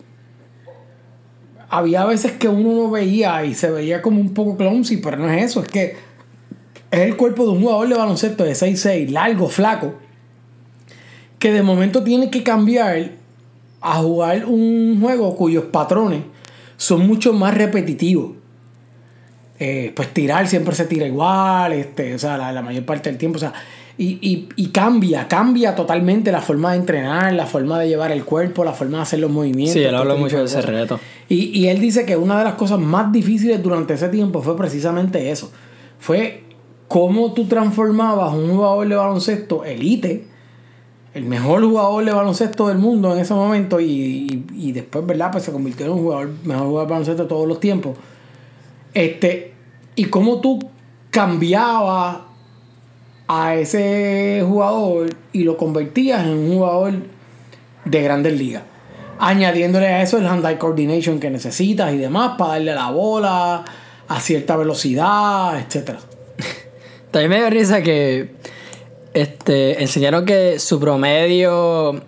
había 1.67 2.05
veces 2.05 2.31
que 2.31 2.47
uno 2.47 2.83
no 2.83 2.89
veía 2.89 3.43
y 3.43 3.53
se 3.53 3.69
veía 3.69 4.01
como 4.01 4.21
un 4.21 4.33
poco 4.33 4.55
clumsy, 4.55 4.95
pero 4.95 5.17
no 5.17 5.29
es 5.29 5.43
eso, 5.43 5.61
es 5.61 5.67
que 5.67 5.97
es 6.89 6.99
el 6.99 7.17
cuerpo 7.17 7.43
de 7.43 7.51
un 7.51 7.63
jugador 7.63 7.89
de 7.89 7.95
baloncesto 7.95 8.45
de 8.45 8.53
6'6, 8.53 9.09
largo, 9.09 9.49
flaco, 9.49 9.95
que 11.37 11.51
de 11.51 11.63
momento 11.63 12.01
tiene 12.01 12.29
que 12.29 12.43
cambiar 12.43 13.11
a 13.81 13.95
jugar 13.95 14.45
un 14.45 14.97
juego 15.01 15.35
cuyos 15.35 15.65
patrones 15.65 16.21
son 16.77 17.05
mucho 17.05 17.33
más 17.33 17.55
repetitivos. 17.55 18.38
Eh, 19.61 19.91
pues 19.93 20.13
tirar 20.13 20.47
siempre 20.47 20.73
se 20.73 20.85
tira 20.85 21.05
igual, 21.05 21.73
este, 21.73 22.15
o 22.15 22.19
sea, 22.19 22.37
la, 22.37 22.53
la 22.53 22.61
mayor 22.61 22.85
parte 22.85 23.09
del 23.09 23.17
tiempo, 23.17 23.35
o 23.35 23.39
sea, 23.41 23.53
y, 23.97 24.17
y, 24.21 24.47
y, 24.55 24.67
cambia, 24.67 25.27
cambia 25.27 25.75
totalmente 25.75 26.31
la 26.31 26.39
forma 26.39 26.71
de 26.71 26.77
entrenar, 26.77 27.33
la 27.33 27.45
forma 27.45 27.77
de 27.77 27.89
llevar 27.89 28.13
el 28.13 28.23
cuerpo, 28.23 28.63
la 28.63 28.71
forma 28.71 28.99
de 28.99 29.03
hacer 29.03 29.19
los 29.19 29.29
movimientos. 29.29 29.73
Sí, 29.73 29.83
él 29.83 29.93
habla 29.93 30.15
mucho 30.15 30.37
de 30.37 30.45
ese 30.45 30.61
reto. 30.61 30.97
Y, 31.27 31.59
y 31.59 31.67
él 31.67 31.81
dice 31.81 32.05
que 32.05 32.15
una 32.15 32.37
de 32.37 32.45
las 32.45 32.53
cosas 32.53 32.79
más 32.79 33.11
difíciles 33.11 33.61
durante 33.61 33.95
ese 33.95 34.07
tiempo 34.07 34.41
fue 34.41 34.55
precisamente 34.55 35.29
eso. 35.29 35.51
Fue 35.99 36.43
cómo 36.87 37.33
tú 37.33 37.45
transformabas 37.49 38.33
un 38.33 38.51
jugador 38.55 38.87
de 38.87 38.95
baloncesto 38.95 39.65
elite, 39.65 40.23
el 41.13 41.25
mejor 41.25 41.61
jugador 41.65 42.05
de 42.05 42.13
baloncesto 42.13 42.69
del 42.69 42.77
mundo 42.77 43.13
en 43.13 43.19
ese 43.19 43.33
momento, 43.33 43.81
y, 43.81 43.85
y, 43.85 44.45
y 44.55 44.71
después, 44.71 45.05
¿verdad? 45.05 45.29
Pues 45.33 45.43
se 45.43 45.51
convirtió 45.51 45.87
en 45.87 45.91
un 45.91 45.99
jugador, 45.99 46.29
mejor 46.45 46.67
jugador 46.67 46.87
de 46.87 46.91
baloncesto 46.91 47.23
de 47.23 47.27
todos 47.27 47.45
los 47.45 47.59
tiempos. 47.59 47.97
Este, 48.93 49.53
y 49.95 50.05
cómo 50.05 50.41
tú 50.41 50.59
cambiabas 51.11 52.17
a 53.27 53.55
ese 53.55 54.43
jugador 54.45 55.15
y 55.31 55.43
lo 55.43 55.57
convertías 55.57 56.25
en 56.25 56.31
un 56.31 56.53
jugador 56.53 56.93
de 57.85 58.01
grandes 58.01 58.37
ligas. 58.37 58.63
Añadiéndole 59.19 59.87
a 59.87 60.01
eso 60.01 60.17
el 60.17 60.25
hand-eye 60.25 60.57
coordination 60.57 61.19
que 61.19 61.29
necesitas 61.29 61.93
y 61.93 61.97
demás 61.97 62.35
para 62.37 62.53
darle 62.53 62.73
la 62.73 62.89
bola 62.89 63.65
a 64.07 64.19
cierta 64.19 64.55
velocidad, 64.55 65.59
etcétera. 65.59 65.99
También 67.11 67.29
me 67.29 67.37
dio 67.37 67.49
risa 67.49 67.81
que 67.83 68.35
este, 69.13 69.81
enseñaron 69.81 70.25
que 70.25 70.57
su 70.57 70.79
promedio 70.79 72.01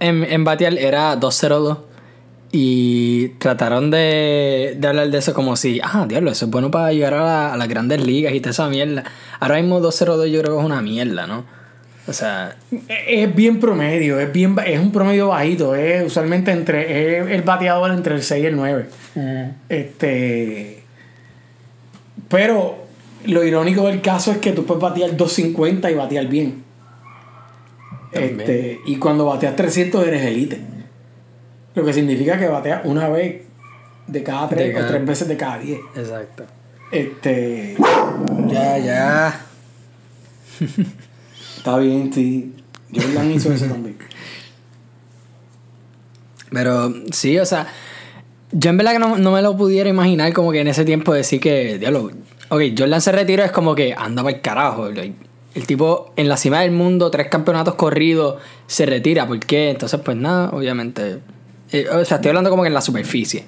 en, 0.00 0.24
en 0.24 0.44
batear 0.44 0.78
era 0.78 1.18
2.02 1.20 1.93
y 2.56 3.30
trataron 3.40 3.90
de, 3.90 4.76
de, 4.78 4.86
hablar 4.86 5.10
de 5.10 5.18
eso 5.18 5.34
como 5.34 5.56
si, 5.56 5.80
ah, 5.82 6.06
diablo, 6.08 6.30
eso 6.30 6.44
es 6.44 6.50
bueno 6.52 6.70
para 6.70 6.92
llegar 6.92 7.12
a, 7.14 7.24
la, 7.24 7.52
a 7.52 7.56
las 7.56 7.66
grandes 7.66 8.06
ligas 8.06 8.32
y 8.32 8.38
toda 8.38 8.52
esa 8.52 8.68
mierda. 8.68 9.02
Ahora 9.40 9.56
mismo 9.56 9.80
2.02 9.80 10.28
yo 10.28 10.40
creo 10.40 10.54
que 10.54 10.60
es 10.60 10.64
una 10.64 10.80
mierda, 10.80 11.26
¿no? 11.26 11.44
O 12.06 12.12
sea... 12.12 12.54
Es 13.08 13.34
bien 13.34 13.58
promedio, 13.58 14.20
es 14.20 14.32
bien 14.32 14.54
es 14.64 14.78
un 14.78 14.92
promedio 14.92 15.28
bajito, 15.28 15.74
es 15.74 16.06
usualmente 16.06 16.52
entre 16.52 17.18
es 17.18 17.28
el 17.28 17.42
bateador 17.42 17.90
entre 17.90 18.14
el 18.14 18.22
6 18.22 18.44
y 18.44 18.46
el 18.46 18.54
9. 18.54 18.86
Uh 19.16 19.48
Este... 19.68 20.84
Pero 22.28 22.84
lo 23.26 23.42
irónico 23.42 23.88
del 23.88 24.00
caso 24.00 24.30
es 24.30 24.38
que 24.38 24.52
tú 24.52 24.64
puedes 24.64 24.80
batear 24.80 25.16
250 25.16 25.90
y 25.90 25.94
batear 25.96 26.28
bien. 26.28 26.62
Este, 28.12 28.78
y 28.86 28.94
cuando 28.96 29.26
bateas 29.26 29.56
300 29.56 30.06
eres 30.06 30.22
elite. 30.22 30.73
Lo 31.74 31.84
que 31.84 31.92
significa 31.92 32.38
que 32.38 32.48
bateas 32.48 32.82
una 32.84 33.08
vez 33.08 33.42
de 34.06 34.22
cada 34.22 34.48
tres 34.48 34.68
de 34.68 34.72
cada... 34.72 34.86
o 34.86 34.88
tres 34.88 35.06
veces 35.06 35.28
de 35.28 35.36
cada 35.36 35.58
diez. 35.58 35.80
Exacto. 35.96 36.44
Este. 36.90 37.76
Ya, 38.46 38.78
ya. 38.78 39.46
Está 41.56 41.78
bien, 41.78 42.12
sí. 42.12 42.54
Jordan 42.94 43.32
hizo 43.32 43.52
eso 43.52 43.66
también. 43.66 43.96
Pero 46.52 46.94
sí, 47.10 47.38
o 47.38 47.46
sea, 47.46 47.66
yo 48.52 48.70
en 48.70 48.76
verdad 48.76 48.92
que 48.92 48.98
no, 49.00 49.18
no, 49.18 49.32
me 49.32 49.42
lo 49.42 49.56
pudiera 49.56 49.88
imaginar 49.88 50.32
como 50.32 50.52
que 50.52 50.60
en 50.60 50.68
ese 50.68 50.84
tiempo 50.84 51.12
decir 51.12 51.40
que, 51.40 51.78
diablo, 51.78 52.10
ok, 52.48 52.62
Jordan 52.78 53.00
se 53.00 53.10
retiró, 53.10 53.42
es 53.42 53.50
como 53.50 53.74
que 53.74 53.94
anda 53.94 54.22
para 54.22 54.36
el 54.36 54.42
carajo. 54.42 54.86
El 54.86 55.66
tipo 55.66 56.12
en 56.16 56.28
la 56.28 56.36
cima 56.36 56.60
del 56.60 56.70
mundo, 56.70 57.10
tres 57.10 57.28
campeonatos 57.28 57.74
corridos, 57.74 58.36
se 58.66 58.86
retira. 58.86 59.26
¿Por 59.26 59.40
qué? 59.40 59.70
Entonces, 59.70 60.00
pues 60.04 60.16
nada, 60.16 60.50
obviamente. 60.50 61.18
Eh, 61.74 61.88
o 61.88 62.04
sea, 62.04 62.18
estoy 62.18 62.28
hablando 62.28 62.50
como 62.50 62.62
que 62.62 62.68
en 62.68 62.74
la 62.74 62.80
superficie. 62.80 63.44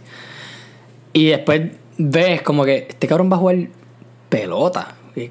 Y 1.12 1.26
después 1.26 1.70
ves 1.96 2.42
como 2.42 2.64
que 2.64 2.88
este 2.88 3.06
cabrón 3.06 3.30
va 3.30 3.36
a 3.36 3.38
jugar 3.38 3.56
pelota. 4.28 4.96
¿Qué, 5.14 5.30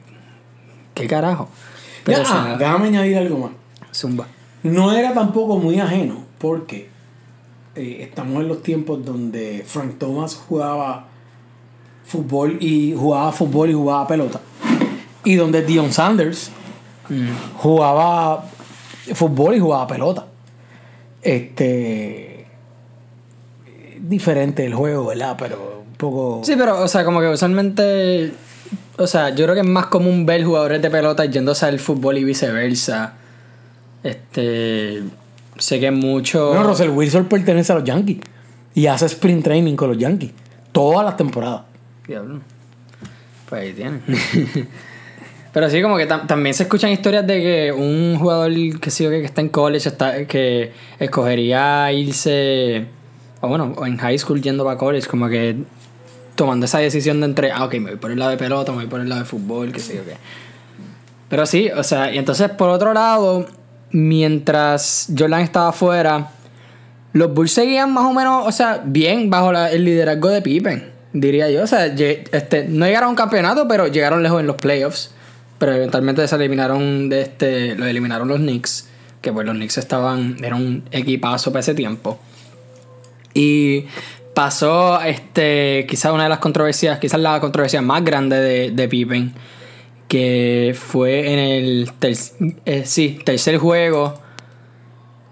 qué 0.93 1.05
carajo? 1.05 1.49
Pero, 2.05 2.19
ya, 2.19 2.23
o 2.23 2.25
sea, 2.25 2.55
déjame 2.57 2.87
añadir 2.87 3.17
algo 3.17 3.37
más. 3.37 3.51
Zumba. 3.93 4.27
No 4.63 4.93
era 4.93 5.13
tampoco 5.13 5.57
muy 5.57 5.77
ajeno, 5.77 6.23
porque 6.37 6.87
eh, 7.75 7.97
estamos 7.99 8.41
en 8.41 8.47
los 8.47 8.63
tiempos 8.63 9.03
donde 9.03 9.65
Frank 9.67 9.97
Thomas 9.99 10.35
jugaba 10.35 11.07
fútbol 12.05 12.57
y 12.61 12.95
jugaba 12.97 13.33
fútbol 13.33 13.71
y 13.71 13.73
jugaba 13.73 14.07
pelota. 14.07 14.39
Y 15.25 15.35
donde 15.35 15.63
Dion 15.63 15.91
Sanders 15.91 16.49
mm. 17.09 17.57
jugaba 17.57 18.45
fútbol 19.13 19.55
y 19.55 19.59
jugaba 19.59 19.85
pelota. 19.85 20.27
Este 21.21 22.34
diferente 24.09 24.65
el 24.65 24.73
juego, 24.73 25.07
¿verdad? 25.07 25.35
Pero 25.37 25.83
un 25.87 25.95
poco. 25.95 26.41
Sí, 26.43 26.55
pero, 26.57 26.81
o 26.81 26.87
sea, 26.87 27.03
como 27.03 27.19
que 27.19 27.27
usualmente. 27.27 28.33
O 28.97 29.07
sea, 29.07 29.29
yo 29.29 29.45
creo 29.45 29.53
que 29.55 29.61
es 29.61 29.67
más 29.67 29.87
común 29.87 30.25
ver 30.25 30.43
jugadores 30.43 30.81
de 30.81 30.89
pelota 30.89 31.25
yéndose 31.25 31.65
al 31.65 31.79
fútbol 31.79 32.17
y 32.17 32.23
viceversa. 32.23 33.13
Este. 34.03 35.03
Sé 35.57 35.79
que 35.79 35.91
mucho. 35.91 36.49
Bueno, 36.49 36.63
Russell 36.63 36.89
Wilson 36.89 37.25
pertenece 37.25 37.71
a 37.71 37.75
los 37.75 37.83
Yankees. 37.83 38.19
Y 38.73 38.87
hace 38.87 39.05
sprint 39.05 39.43
training 39.43 39.75
con 39.75 39.89
los 39.89 39.97
Yankees. 39.97 40.31
Todas 40.71 41.05
las 41.05 41.15
temporadas. 41.15 41.61
Diablo. 42.05 42.41
Pues 43.47 43.61
ahí 43.61 43.73
tiene. 43.73 44.01
Pero 45.55 45.69
sí, 45.69 45.81
como 45.81 45.95
que 45.95 46.05
tam 46.05 46.27
también 46.27 46.53
se 46.53 46.63
escuchan 46.63 46.91
historias 46.91 47.25
de 47.25 47.41
que 47.41 47.71
un 47.71 48.17
jugador 48.19 48.51
que 48.81 48.91
sí 48.91 49.05
que 49.05 49.23
está 49.23 49.39
en 49.39 49.47
college 49.47 49.87
está, 49.87 50.25
que 50.25 50.73
escogería 50.99 51.89
irse, 51.93 52.87
o 53.41 53.47
bueno, 53.47 53.75
en 53.85 53.97
high 53.97 54.17
school 54.17 54.41
yendo 54.41 54.63
para 54.63 54.77
college, 54.77 55.07
como 55.07 55.29
que 55.29 55.55
tomando 56.35 56.65
esa 56.65 56.79
decisión 56.79 57.19
de 57.21 57.27
entre, 57.27 57.51
ah, 57.51 57.65
ok, 57.65 57.73
me 57.75 57.91
voy 57.91 57.99
por 57.99 58.11
el 58.11 58.19
lado 58.19 58.31
de 58.31 58.37
pelota, 58.37 58.71
me 58.71 58.79
voy 58.79 58.87
por 58.87 58.99
el 58.99 59.09
lado 59.09 59.21
de 59.21 59.27
fútbol, 59.27 59.71
que 59.71 59.79
sé 59.79 59.95
yo 59.97 60.05
qué. 60.05 60.17
Pero 61.29 61.45
sí, 61.45 61.69
o 61.75 61.83
sea, 61.83 62.13
y 62.13 62.17
entonces 62.17 62.49
por 62.49 62.69
otro 62.69 62.93
lado, 62.93 63.47
mientras 63.91 65.07
Jordan 65.17 65.41
estaba 65.41 65.69
afuera, 65.69 66.29
los 67.13 67.33
Bulls 67.33 67.53
seguían 67.53 67.93
más 67.93 68.03
o 68.05 68.13
menos, 68.13 68.45
o 68.45 68.51
sea, 68.51 68.81
bien 68.85 69.29
bajo 69.29 69.51
el 69.51 69.85
liderazgo 69.85 70.29
de 70.29 70.41
Pippen, 70.41 70.95
diría 71.13 71.49
yo. 71.49 71.63
O 71.63 71.67
sea, 71.67 71.85
este, 71.87 72.65
no 72.67 72.85
llegaron 72.85 73.07
a 73.07 73.09
un 73.09 73.15
campeonato, 73.15 73.67
pero 73.67 73.87
llegaron 73.87 74.21
lejos 74.21 74.39
en 74.39 74.47
los 74.47 74.57
playoffs. 74.57 75.11
Pero 75.57 75.73
eventualmente 75.73 76.27
se 76.27 76.35
eliminaron 76.35 77.09
de 77.09 77.21
este. 77.21 77.75
Lo 77.75 77.85
eliminaron 77.85 78.27
los 78.27 78.39
Knicks. 78.39 78.89
Que 79.21 79.31
pues 79.31 79.45
los 79.45 79.55
Knicks 79.55 79.77
estaban. 79.77 80.37
Era 80.43 80.55
un 80.55 80.83
equipazo 80.91 81.51
para 81.51 81.61
ese 81.61 81.73
tiempo. 81.73 82.19
Y 83.35 83.85
pasó 84.33 84.99
este. 85.01 85.85
Quizás 85.87 86.11
una 86.11 86.23
de 86.23 86.29
las 86.29 86.39
controversias. 86.39 86.97
Quizás 86.97 87.19
la 87.19 87.39
controversia 87.39 87.83
más 87.83 88.03
grande 88.03 88.37
de, 88.37 88.71
de 88.71 88.87
Pippen. 88.87 89.33
Que 90.07 90.75
fue 90.77 91.33
en 91.33 91.39
el 91.39 91.91
ter 91.99 92.15
eh, 92.65 92.83
sí, 92.85 93.19
tercer 93.23 93.57
juego. 93.57 94.19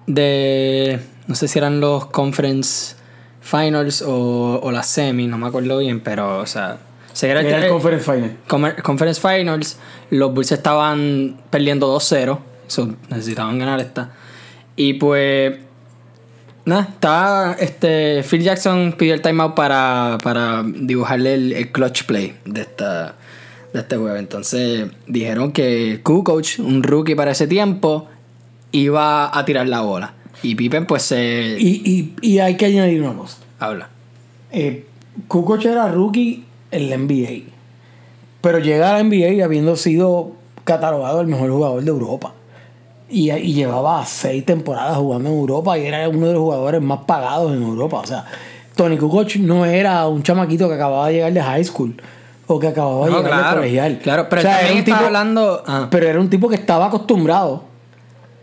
De. 0.06 1.00
No 1.28 1.34
sé 1.34 1.48
si 1.48 1.58
eran 1.58 1.80
los 1.80 2.08
conference 2.08 2.96
finals 3.44 4.02
o, 4.02 4.60
o 4.64 4.72
las 4.72 4.88
semis, 4.88 5.30
no 5.30 5.38
me 5.38 5.48
acuerdo 5.48 5.78
bien, 5.80 6.00
pero 6.00 6.40
o 6.40 6.46
sea. 6.46 6.78
Se 7.12 7.30
era, 7.30 7.42
era 7.42 7.60
el, 7.60 7.66
el 7.66 7.70
Conference 7.70 8.12
Finals. 8.12 8.82
Conference 8.82 9.22
Finals, 9.22 9.78
los 10.10 10.34
Bulls 10.34 10.52
estaban 10.52 11.38
perdiendo 11.52 11.96
2-0. 11.96 12.40
So, 12.66 12.96
necesitaban 13.10 13.60
ganar 13.60 13.80
esta. 13.80 14.12
Y 14.76 14.94
pues. 14.94 15.60
Nada, 16.66 16.88
estaba. 16.94 17.54
Este, 17.54 18.24
Phil 18.24 18.42
Jackson 18.42 18.96
pidió 18.98 19.14
el 19.14 19.22
timeout 19.22 19.54
para, 19.54 20.18
para 20.24 20.64
dibujarle 20.64 21.34
el, 21.34 21.52
el, 21.54 21.72
clutch 21.72 22.06
play 22.06 22.38
de, 22.46 22.62
esta, 22.62 23.16
de 23.74 23.80
este 23.80 23.98
juego. 23.98 24.16
Entonces 24.16 24.90
dijeron 25.08 25.52
que 25.52 26.00
Kukoc, 26.04 26.46
un 26.60 26.84
rookie 26.84 27.16
para 27.16 27.32
ese 27.32 27.48
tiempo, 27.48 28.08
iba 28.72 29.38
a 29.38 29.46
tirar 29.46 29.68
la 29.68 29.82
bola. 29.82 30.14
Y 30.42 30.56
Pippen, 30.56 30.86
pues 30.86 31.04
se. 31.04 31.58
Y, 31.60 31.82
y, 31.86 32.16
y 32.22 32.40
hay 32.40 32.56
que 32.56 32.66
añadir 32.66 33.02
una 33.02 33.14
cosa. 33.14 33.38
Habla. 33.60 33.90
Eh, 34.52 34.86
Kukoc 35.28 35.64
era 35.66 35.90
rookie 35.90 36.46
en 36.72 36.90
la 36.90 36.98
NBA. 36.98 37.52
Pero 38.42 38.60
llega 38.60 38.90
a 38.90 39.02
la 39.02 39.04
NBA 39.04 39.44
habiendo 39.44 39.76
sido 39.76 40.34
catalogado 40.64 41.22
el 41.22 41.28
mejor 41.28 41.50
jugador 41.52 41.84
de 41.84 41.90
Europa. 41.90 42.34
Y, 43.14 43.32
y, 43.32 43.54
llevaba 43.54 44.04
seis 44.06 44.44
temporadas 44.44 44.98
jugando 44.98 45.30
en 45.30 45.36
Europa 45.38 45.78
y 45.78 45.86
era 45.86 46.10
uno 46.10 46.28
de 46.28 46.34
los 46.34 46.42
jugadores 46.42 46.82
más 46.82 47.00
pagados 47.06 47.54
en 47.54 47.62
Europa. 47.62 47.98
O 47.98 48.06
sea, 48.08 48.26
Tony 48.76 48.98
Kukoc 48.98 49.36
no 49.36 49.66
era 49.66 50.08
un 50.08 50.24
chamaquito 50.24 50.68
que 50.68 50.74
acababa 50.74 51.08
de 51.08 51.14
llegar 51.14 51.32
de 51.32 51.42
high 51.44 51.64
school 51.64 51.96
o 52.48 52.60
que 52.60 52.68
acababa 52.70 53.06
de 53.06 53.12
no, 53.12 53.18
llegar 53.18 53.32
claro, 53.32 53.50
de 53.50 53.56
colegial. 53.56 54.00
Claro, 54.02 54.28
pero 54.30 54.42
o 54.42 54.44
sea, 54.44 54.52
también 54.54 54.72
era 54.72 54.80
un 54.80 54.86
tipo, 54.86 54.98
hablando. 54.98 55.64
Ah. 55.68 55.88
Pero 55.92 56.08
era 56.08 56.20
un 56.20 56.30
tipo 56.30 56.50
que 56.50 56.56
estaba 56.56 56.88
acostumbrado 56.88 57.64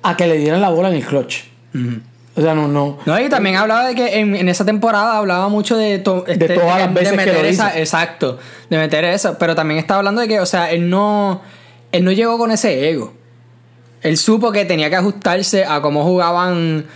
a 0.03 0.17
que 0.17 0.27
le 0.27 0.39
dieran 0.39 0.61
la 0.61 0.71
bola 0.71 0.89
en 0.89 0.95
el 0.95 1.05
clutch. 1.05 1.45
Uh 1.75 1.79
-huh. 1.79 2.03
O 2.37 2.41
sea, 2.41 2.55
no, 2.55 2.69
no. 2.69 2.97
No, 3.05 3.21
y 3.21 3.29
también 3.29 3.57
hablaba 3.57 3.89
de 3.89 3.95
que 3.97 4.21
en, 4.21 4.37
en 4.37 4.49
esa 4.49 4.65
temporada 4.65 5.19
hablaba 5.19 5.49
mucho 5.49 5.77
de, 5.77 5.99
to- 5.99 6.25
este, 6.29 6.49
todas 6.55 6.79
las 6.79 6.95
veces 6.95 7.11
que 7.11 7.17
meter 7.17 7.43
lo 7.43 7.49
esa, 7.49 7.71
hizo. 7.71 7.79
exacto, 7.79 8.39
de 8.71 8.79
meter 8.79 9.05
eso, 9.05 9.37
pero 9.37 9.55
también 9.57 9.79
estaba 9.81 9.99
hablando 9.99 10.21
de 10.21 10.29
que, 10.29 10.39
o 10.39 10.47
sea, 10.47 10.71
él 10.71 10.89
no 10.89 11.41
él 11.93 12.05
no 12.05 12.13
llegó 12.13 12.39
con 12.39 12.53
ese 12.53 12.89
ego. 12.89 13.13
Él 14.03 14.17
supo 14.17 14.53
que 14.53 14.65
tenía 14.65 14.89
que 14.91 14.97
ajustarse 14.97 15.65
a 15.65 15.81
cómo 15.83 16.05
jugaban 16.05 16.87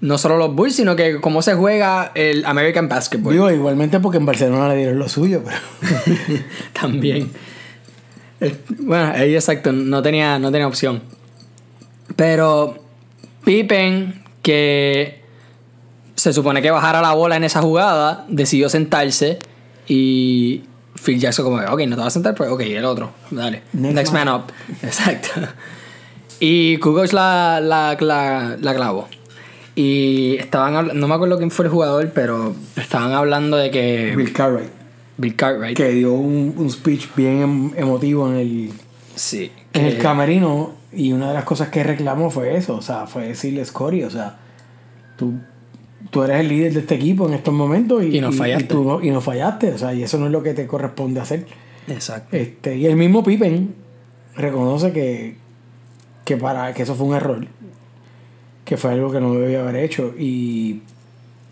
no 0.00 0.18
solo 0.18 0.36
los 0.36 0.54
Bulls, 0.54 0.76
sino 0.76 0.96
que 0.96 1.20
cómo 1.20 1.40
se 1.42 1.54
juega 1.54 2.12
el 2.14 2.44
American 2.44 2.88
Basketball. 2.88 3.32
Digo, 3.32 3.50
igualmente 3.50 4.00
porque 4.00 4.18
en 4.18 4.26
Barcelona 4.26 4.68
le 4.68 4.76
dieron 4.76 4.98
lo 4.98 5.08
suyo, 5.08 5.42
pero. 5.44 5.56
También. 6.72 7.30
Eh, 8.40 8.56
Bueno, 8.78 9.12
ahí 9.14 9.34
exacto, 9.34 9.72
no 9.72 10.02
tenía, 10.02 10.38
no 10.38 10.52
tenía 10.52 10.66
opción. 10.66 11.02
Pero 12.16 12.78
Pippen, 13.44 14.22
que 14.42 15.22
se 16.14 16.32
supone 16.32 16.62
que 16.62 16.70
bajara 16.70 17.00
la 17.00 17.12
bola 17.12 17.36
en 17.36 17.44
esa 17.44 17.62
jugada, 17.62 18.24
decidió 18.28 18.68
sentarse 18.68 19.38
y 19.88 20.62
Phil 21.02 21.18
Jackson 21.18 21.44
como, 21.44 21.56
ok, 21.56 21.80
no 21.86 21.96
te 21.96 22.02
vas 22.02 22.06
a 22.06 22.10
sentar, 22.10 22.34
pues 22.34 22.50
ok, 22.50 22.60
el 22.60 22.84
otro, 22.84 23.10
dale. 23.30 23.62
Next 23.72 23.94
Next, 23.94 24.12
man. 24.12 24.26
man. 24.26 24.34
up. 24.36 24.52
Exacto. 24.82 25.30
Y 26.40 26.76
Kukoc 26.78 27.12
la, 27.12 27.60
la, 27.62 27.96
la, 28.00 28.56
la 28.60 28.74
clavó. 28.74 29.08
Y 29.76 30.36
estaban 30.38 30.76
hablando, 30.76 31.00
no 31.00 31.08
me 31.08 31.14
acuerdo 31.14 31.36
quién 31.38 31.50
fue 31.50 31.64
el 31.66 31.70
jugador, 31.70 32.10
pero 32.14 32.54
estaban 32.76 33.12
hablando 33.12 33.56
de 33.56 33.70
que 33.70 34.14
Bill 34.16 34.32
Cartwright. 34.32 34.70
Bill 35.16 35.34
Cartwright. 35.36 35.76
Que 35.76 35.90
dio 35.90 36.12
un, 36.12 36.54
un 36.56 36.70
speech 36.70 37.08
bien 37.16 37.42
em- 37.42 37.70
emotivo 37.76 38.28
en 38.28 38.36
el, 38.36 38.70
Sí. 39.14 39.50
en 39.72 39.84
el 39.86 39.98
camerino. 39.98 40.72
Y 40.92 41.12
una 41.12 41.28
de 41.28 41.34
las 41.34 41.44
cosas 41.44 41.70
que 41.70 41.82
reclamó 41.82 42.30
fue 42.30 42.56
eso. 42.56 42.76
O 42.76 42.82
sea, 42.82 43.06
fue 43.08 43.26
decirle 43.28 43.64
Scotty, 43.64 44.04
o 44.04 44.10
sea, 44.10 44.36
tú, 45.16 45.34
tú 46.10 46.22
eres 46.22 46.38
el 46.40 46.48
líder 46.48 46.72
de 46.74 46.80
este 46.80 46.94
equipo 46.94 47.26
en 47.26 47.34
estos 47.34 47.52
momentos 47.52 48.04
y, 48.04 48.16
Y 48.16 48.20
no 48.20 48.30
fallaste. 48.30 48.64
tú 48.68 48.84
no, 48.84 49.02
y 49.02 49.10
no 49.10 49.20
fallaste. 49.20 49.72
O 49.72 49.78
sea, 49.78 49.92
y 49.92 50.04
eso 50.04 50.18
no 50.18 50.26
es 50.26 50.32
lo 50.32 50.42
que 50.44 50.54
te 50.54 50.66
corresponde 50.68 51.20
hacer. 51.20 51.46
Exacto. 51.88 52.36
Este, 52.36 52.76
y 52.76 52.86
el 52.86 52.94
mismo 52.94 53.24
Pippen 53.24 53.74
reconoce 54.36 54.92
que, 54.92 55.36
que 56.24 56.36
para 56.36 56.72
que 56.74 56.82
eso 56.82 56.94
fue 56.94 57.06
un 57.06 57.14
error, 57.14 57.46
que 58.64 58.76
fue 58.76 58.92
algo 58.92 59.12
que 59.12 59.20
no 59.20 59.34
debía 59.34 59.60
haber 59.60 59.76
hecho 59.76 60.14
y, 60.18 60.82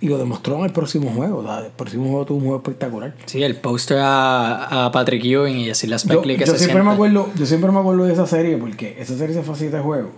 y 0.01 0.09
lo 0.09 0.19
demostró 0.19 0.57
en 0.59 0.65
el 0.65 0.73
próximo 0.73 1.11
juego. 1.11 1.39
o 1.39 1.43
sea, 1.43 1.61
el 1.61 1.73
próximo 1.73 2.09
juego 2.09 2.27
tuvo 2.27 2.39
un 2.39 2.45
juego 2.45 2.57
espectacular. 2.57 3.15
Sí, 3.27 3.43
el 3.43 3.57
póster 3.57 3.99
a, 4.01 4.87
a 4.87 4.93
Patrick 4.93 5.25
Ewing 5.25 5.59
y 5.59 5.67
decirle 5.69 5.97
a 5.97 5.99
Yo, 5.99 6.23
que 6.23 6.39
yo 6.39 6.47
se 6.47 6.59
siempre 6.59 6.83
me 6.83 6.91
acuerdo, 6.91 7.31
yo 7.37 7.47
siempre 7.47 7.71
me 7.71 7.79
acuerdo 7.79 8.05
de 8.05 8.13
esa 8.13 8.27
serie 8.27 8.57
porque 8.57 8.97
esa 8.99 9.17
serie 9.17 9.35
se 9.35 9.43
fue 9.43 9.55
a 9.55 9.59
siete 9.59 9.79
juegos. 9.79 10.13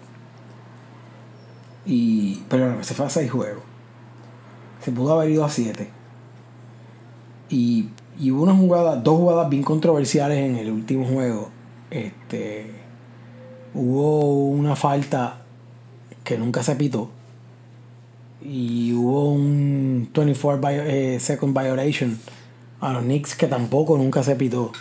Y, 1.87 2.43
pero 2.49 2.83
se 2.83 2.95
fue 2.95 3.07
a 3.07 3.11
seis 3.11 3.31
juegos. 3.31 3.63
Se 4.83 4.91
pudo 4.93 5.15
haber 5.15 5.31
ido 5.31 5.45
a 5.45 5.51
siete. 5.51 5.91
Y, 7.51 7.89
y 8.19 8.31
hubo 8.31 8.45
una 8.45 8.55
jugada, 8.55 8.97
dos 8.97 9.17
jugadas 9.19 9.51
bien 9.51 9.63
controversiales 9.63 10.39
en 10.39 10.57
el 10.57 10.71
último 10.71 11.07
juego. 11.07 11.51
Este, 11.91 12.84
hubo 13.75 14.47
una 14.49 14.77
falta 14.77 15.39
que 16.23 16.39
nunca 16.39 16.63
se 16.63 16.77
pitó. 16.77 17.11
Y 18.43 18.93
hubo 18.93 19.31
un 19.33 20.09
24 20.15 20.61
vi- 20.61 20.67
eh, 20.91 21.21
second 21.21 21.59
violation 21.59 22.19
a 22.81 22.93
los 22.93 23.03
Knicks 23.03 23.35
que 23.35 23.47
tampoco 23.47 23.97
nunca 23.97 24.23
se 24.23 24.37
pitó. 24.37 24.73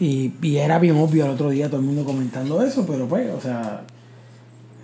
Y, 0.00 0.32
y 0.42 0.56
era 0.56 0.78
bien 0.80 0.96
obvio 0.96 1.24
el 1.26 1.30
otro 1.30 1.50
día 1.50 1.68
todo 1.68 1.78
el 1.78 1.86
mundo 1.86 2.04
comentando 2.04 2.60
eso, 2.62 2.84
pero 2.86 3.06
pues, 3.06 3.30
o 3.30 3.40
sea, 3.40 3.82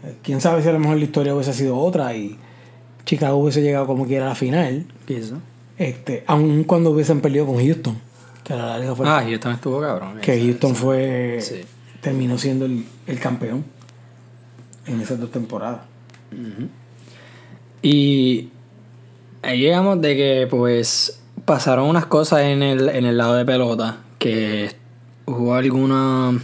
eh, 0.04 0.14
quién 0.22 0.40
sabe 0.40 0.62
si 0.62 0.68
a 0.68 0.72
lo 0.72 0.78
mejor 0.78 0.96
la 0.98 1.04
historia 1.04 1.34
hubiese 1.34 1.52
sido 1.52 1.76
otra 1.76 2.14
y 2.14 2.38
Chicago 3.04 3.36
hubiese 3.38 3.62
llegado 3.62 3.86
como 3.86 4.06
quiera 4.06 4.26
a 4.26 4.28
la 4.28 4.34
final, 4.36 4.86
Pienso. 5.06 5.38
este, 5.76 6.22
aun 6.28 6.62
cuando 6.64 6.90
hubiesen 6.90 7.20
perdido 7.20 7.46
con 7.46 7.56
Houston, 7.56 7.98
que 8.44 8.52
a 8.52 8.56
la 8.56 8.66
larga 8.78 8.94
fue 8.94 9.08
Ah, 9.08 9.24
Houston 9.26 9.52
estuvo 9.54 9.80
cabrón. 9.80 10.18
que 10.20 10.40
Houston 10.40 10.76
fue 10.76 11.38
sí. 11.40 11.62
Terminó 12.00 12.38
siendo 12.38 12.64
el, 12.64 12.84
el 13.06 13.18
campeón 13.20 13.64
en 14.86 15.00
esas 15.00 15.20
dos 15.20 15.30
temporadas. 15.30 15.80
Y 17.82 18.48
ahí 19.42 19.60
llegamos 19.60 20.00
de 20.00 20.16
que 20.16 20.46
pues 20.48 21.20
pasaron 21.44 21.88
unas 21.88 22.06
cosas 22.06 22.40
en 22.40 22.62
el, 22.62 22.88
en 22.88 23.04
el 23.04 23.16
lado 23.16 23.34
de 23.34 23.44
pelota 23.44 23.98
que 24.18 24.70
hubo 25.26 25.54
algunas 25.54 26.36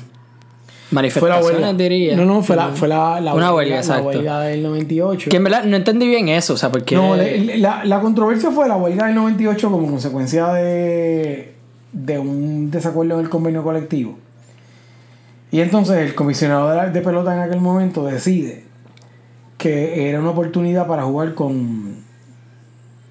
Fue 1.10 1.28
la 1.28 1.40
huelga. 1.40 1.72
diría. 1.72 2.16
No, 2.16 2.24
no, 2.24 2.42
fue 2.42 2.56
la, 2.56 2.68
fue 2.68 2.88
la, 2.88 3.20
la 3.20 3.34
Una 3.34 3.52
huelga, 3.52 3.82
la 3.82 4.00
huelga 4.00 4.40
del 4.40 4.62
98. 4.62 5.30
Que 5.30 5.36
en 5.36 5.44
verdad 5.44 5.64
no 5.64 5.76
entendí 5.76 6.06
bien 6.06 6.28
eso, 6.28 6.54
o 6.54 6.56
sea, 6.56 6.70
porque 6.70 6.94
No, 6.94 7.16
la, 7.16 7.84
la 7.84 8.00
controversia 8.00 8.50
fue 8.50 8.68
la 8.68 8.76
huelga 8.76 9.06
del 9.06 9.14
98 9.16 9.70
como 9.70 9.88
consecuencia 9.88 10.52
de, 10.52 11.54
de 11.92 12.18
un 12.18 12.70
desacuerdo 12.70 13.14
en 13.14 13.20
el 13.20 13.28
convenio 13.28 13.62
colectivo. 13.62 14.18
Y 15.54 15.60
entonces 15.60 15.98
el 15.98 16.16
comisionado 16.16 16.90
de, 16.90 17.00
pelota 17.00 17.32
en 17.32 17.42
aquel 17.42 17.60
momento 17.60 18.04
decide 18.04 18.64
que 19.56 20.08
era 20.08 20.18
una 20.18 20.30
oportunidad 20.30 20.88
para 20.88 21.04
jugar 21.04 21.32
con, 21.34 21.98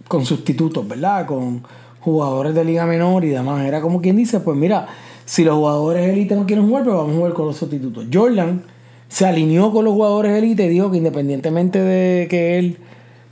con 0.09 0.25
sustitutos, 0.25 0.85
¿verdad? 0.85 1.25
Con 1.25 1.63
jugadores 2.01 2.53
de 2.53 2.65
liga 2.65 2.85
menor 2.85 3.23
y 3.23 3.29
demás. 3.29 3.65
Era 3.65 3.79
como 3.79 4.01
quien 4.01 4.17
dice, 4.17 4.41
pues 4.41 4.57
mira, 4.57 4.87
si 5.23 5.45
los 5.45 5.55
jugadores 5.55 6.09
élite 6.09 6.35
no 6.35 6.45
quieren 6.45 6.67
jugar, 6.67 6.83
pues 6.83 6.93
vamos 6.93 7.13
a 7.13 7.15
jugar 7.15 7.31
con 7.31 7.45
los 7.45 7.55
sustitutos. 7.55 8.07
Jordan 8.11 8.63
se 9.07 9.25
alineó 9.25 9.71
con 9.71 9.85
los 9.85 9.93
jugadores 9.93 10.37
élite 10.37 10.65
y 10.65 10.67
dijo 10.67 10.91
que 10.91 10.97
independientemente 10.97 11.79
de 11.79 12.27
que 12.27 12.59
él 12.59 12.77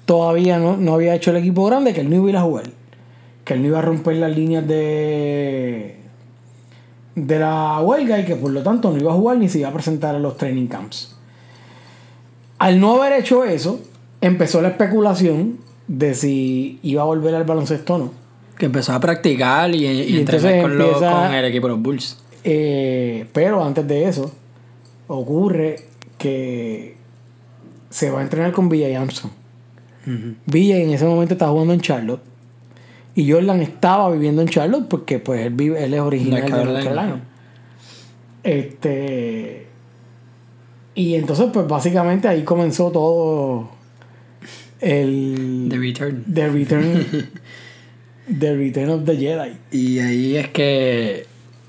todavía 0.05 0.57
no, 0.57 0.77
no 0.77 0.93
había 0.93 1.15
hecho 1.15 1.31
el 1.31 1.35
equipo 1.35 1.65
grande, 1.65 1.93
que 1.93 1.99
él 1.99 2.09
no 2.09 2.15
iba 2.15 2.27
a 2.27 2.29
ir 2.29 2.37
a 2.37 2.43
jugar. 2.43 2.63
Que 3.43 3.55
él 3.55 3.61
no 3.61 3.67
iba 3.67 3.79
a 3.79 3.81
romper 3.81 4.15
las 4.15 4.33
líneas 4.33 4.65
de, 4.65 6.00
de 7.15 7.39
la 7.39 7.79
huelga 7.81 8.19
y 8.19 8.25
que 8.25 8.35
por 8.35 8.51
lo 8.51 8.63
tanto 8.63 8.91
no 8.91 8.97
iba 8.97 9.11
a 9.11 9.15
jugar 9.15 9.37
ni 9.37 9.49
se 9.49 9.59
iba 9.59 9.69
a 9.69 9.73
presentar 9.73 10.15
a 10.15 10.19
los 10.19 10.37
training 10.37 10.67
camps. 10.67 11.15
Al 12.59 12.79
no 12.79 12.95
haber 13.01 13.19
hecho 13.19 13.43
eso, 13.43 13.79
empezó 14.21 14.61
la 14.61 14.69
especulación 14.69 15.57
de 15.87 16.13
si 16.13 16.79
iba 16.83 17.01
a 17.01 17.05
volver 17.05 17.35
al 17.35 17.43
baloncesto 17.43 17.95
o 17.95 17.97
no. 17.97 18.11
que 18.57 18.67
empezó 18.67 18.93
a 18.93 18.99
practicar 18.99 19.73
y, 19.73 19.85
y, 19.87 20.01
Y 20.15 20.19
entrenar 20.19 20.61
con, 20.61 20.77
los- 20.77 20.87
empieza- 20.93 21.11
con 21.25 21.33
el 21.33 21.45
equipo 21.45 21.67
de 21.67 21.73
los 21.73 21.81
Bulls. 21.81 22.17
Eh, 22.43 23.25
pero 23.33 23.63
antes 23.63 23.87
de 23.87 24.07
eso, 24.07 24.31
ocurre 25.07 25.77
que 26.19 26.95
se 27.89 28.11
va 28.11 28.19
a 28.19 28.23
entrenar 28.23 28.51
con 28.51 28.69
Villa 28.69 28.99
Armstrong. 29.01 29.33
Villa 30.45 30.77
en 30.77 30.91
ese 30.91 31.05
momento 31.05 31.33
estaba 31.33 31.51
jugando 31.51 31.73
en 31.73 31.81
Charlotte. 31.81 32.21
Y 33.15 33.29
Jordan 33.31 33.61
estaba 33.61 34.09
viviendo 34.11 34.41
en 34.41 34.47
Charlotte 34.47 34.87
porque 34.87 35.19
pues 35.19 35.45
él, 35.45 35.53
vive, 35.53 35.83
él 35.83 35.93
es 35.93 35.99
original 35.99 36.41
de 36.43 36.49
North. 36.49 36.83
Carolina. 36.83 37.21
Este. 38.43 39.67
Y 40.95 41.15
entonces, 41.15 41.47
pues 41.53 41.67
básicamente 41.67 42.27
ahí 42.27 42.43
comenzó 42.43 42.91
todo 42.91 43.69
el. 44.79 45.67
The 45.69 45.77
Return. 45.77 46.23
The 46.33 46.49
Return. 46.49 47.05
the 48.39 48.55
Return 48.55 48.89
of 48.89 49.05
the 49.05 49.17
Jedi. 49.17 49.57
Y 49.71 49.99
ahí 49.99 50.37
es 50.37 50.49
que 50.49 51.25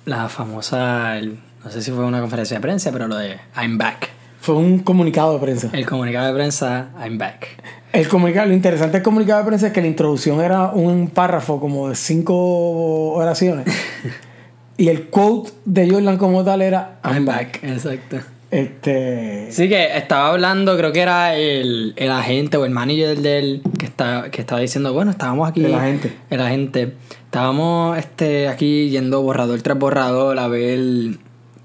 la 0.07 0.28
famosa, 0.28 1.18
el- 1.18 1.38
no 1.64 1.70
sé 1.70 1.83
si 1.83 1.90
fue 1.92 2.05
una 2.05 2.20
conferencia 2.20 2.57
de 2.57 2.61
prensa, 2.61 2.90
pero 2.92 3.07
lo 3.09 3.16
de 3.16 3.37
I'm 3.57 3.78
back. 3.78 4.11
Fue 4.42 4.57
un 4.57 4.81
comunicado 4.81 5.35
de 5.35 5.38
prensa. 5.38 5.70
El 5.72 5.87
comunicado 5.87 6.26
de 6.26 6.35
prensa, 6.35 6.88
I'm 6.98 7.16
back. 7.16 7.46
El 7.92 8.09
comunicado, 8.09 8.48
lo 8.48 8.55
interesante 8.55 8.94
del 8.96 9.05
comunicado 9.05 9.38
de 9.38 9.46
prensa 9.46 9.68
es 9.68 9.72
que 9.72 9.81
la 9.81 9.87
introducción 9.87 10.40
era 10.40 10.72
un 10.72 11.11
párrafo 11.11 11.61
como 11.61 11.88
de 11.88 11.94
cinco 11.94 13.12
oraciones. 13.12 13.66
y 14.76 14.88
el 14.88 15.11
quote 15.11 15.52
de 15.64 15.88
Jordan 15.88 16.18
como 16.18 16.42
tal 16.42 16.61
era 16.61 16.98
I'm 17.05 17.24
back. 17.24 17.61
Exacto. 17.62 18.18
Este. 18.50 19.46
Sí, 19.52 19.68
que 19.68 19.96
estaba 19.96 20.31
hablando, 20.31 20.76
creo 20.76 20.90
que 20.90 21.02
era 21.02 21.37
el, 21.37 21.92
el 21.94 22.11
agente 22.11 22.57
o 22.57 22.64
el 22.64 22.72
manager 22.72 23.18
de 23.18 23.38
él 23.38 23.62
que, 23.78 23.87
está, 23.87 24.28
que 24.33 24.40
estaba 24.40 24.61
diciendo, 24.61 24.92
bueno, 24.92 25.12
estábamos 25.12 25.48
aquí. 25.48 25.64
El 25.64 25.76
agente. 25.76 26.12
El 26.31 26.40
agente. 26.40 26.94
Estábamos 27.26 27.96
este, 27.96 28.48
aquí 28.48 28.90
yendo 28.90 29.22
borrador 29.22 29.62
tras 29.62 29.78
borrador 29.78 30.37
a 30.40 30.48
ver 30.48 30.81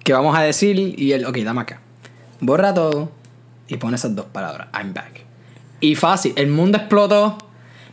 qué 0.03 0.13
vamos 0.13 0.37
a 0.37 0.43
decir. 0.43 0.77
Y 0.95 1.13
él, 1.13 1.25
ok, 1.25 1.39
dame 1.39 1.61
acá. 1.61 1.81
Borra 2.39 2.73
todo 2.73 3.09
y 3.67 3.77
pone 3.77 3.95
esas 3.95 4.15
dos 4.15 4.25
palabras, 4.25 4.67
I'm 4.73 4.93
back. 4.93 5.25
Y 5.79 5.95
fácil, 5.95 6.33
el 6.35 6.47
mundo 6.47 6.77
explotó. 6.77 7.37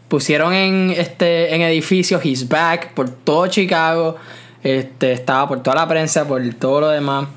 Pusieron 0.09 0.52
en 0.52 0.90
este 0.90 1.54
en 1.54 1.62
edificios 1.62 2.24
He's 2.24 2.48
Back 2.48 2.94
por 2.94 3.11
todo 3.11 3.46
Chicago. 3.48 4.16
Este, 4.62 5.12
estaba 5.12 5.48
por 5.48 5.62
toda 5.62 5.76
la 5.76 5.88
prensa, 5.88 6.26
por 6.26 6.42
todo 6.54 6.83
lo 6.83 6.88
demás. 6.88 7.28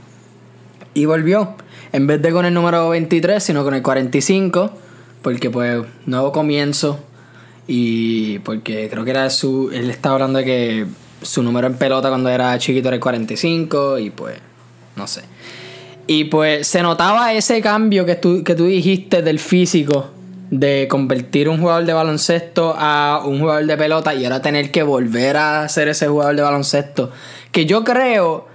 Y 0.93 1.05
volvió. 1.05 1.55
En 1.91 2.07
vez 2.07 2.21
de 2.21 2.31
con 2.31 2.45
el 2.45 2.53
número 2.53 2.89
23, 2.89 3.43
sino 3.43 3.63
con 3.63 3.73
el 3.73 3.81
45. 3.81 4.71
Porque 5.21 5.49
pues, 5.49 5.83
nuevo 6.05 6.31
comienzo. 6.31 6.99
Y 7.67 8.39
porque 8.39 8.87
creo 8.89 9.03
que 9.03 9.11
era 9.11 9.29
su. 9.29 9.69
Él 9.73 9.89
estaba 9.89 10.15
hablando 10.15 10.39
de 10.39 10.45
que 10.45 10.85
su 11.21 11.43
número 11.43 11.67
en 11.67 11.75
pelota 11.77 12.09
cuando 12.09 12.29
era 12.29 12.57
chiquito 12.57 12.87
era 12.87 12.95
el 12.95 13.01
45. 13.01 13.99
Y 13.99 14.09
pues, 14.09 14.37
no 14.95 15.07
sé. 15.07 15.23
Y 16.07 16.25
pues 16.25 16.67
se 16.67 16.81
notaba 16.81 17.33
ese 17.33 17.61
cambio 17.61 18.05
que 18.05 18.15
tú, 18.15 18.43
que 18.43 18.55
tú 18.55 18.65
dijiste 18.65 19.21
del 19.21 19.39
físico 19.39 20.11
de 20.49 20.87
convertir 20.89 21.49
un 21.49 21.59
jugador 21.59 21.83
de 21.83 21.91
baloncesto 21.91 22.73
a 22.77 23.21
un 23.25 23.39
jugador 23.41 23.65
de 23.65 23.75
pelota 23.75 24.15
y 24.15 24.23
ahora 24.23 24.41
tener 24.41 24.71
que 24.71 24.83
volver 24.83 25.35
a 25.35 25.67
ser 25.67 25.89
ese 25.89 26.07
jugador 26.07 26.37
de 26.37 26.41
baloncesto, 26.41 27.11
que 27.51 27.65
yo 27.65 27.83
creo 27.83 28.47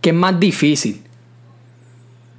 que 0.00 0.10
es 0.10 0.14
más 0.16 0.40
difícil. 0.40 1.02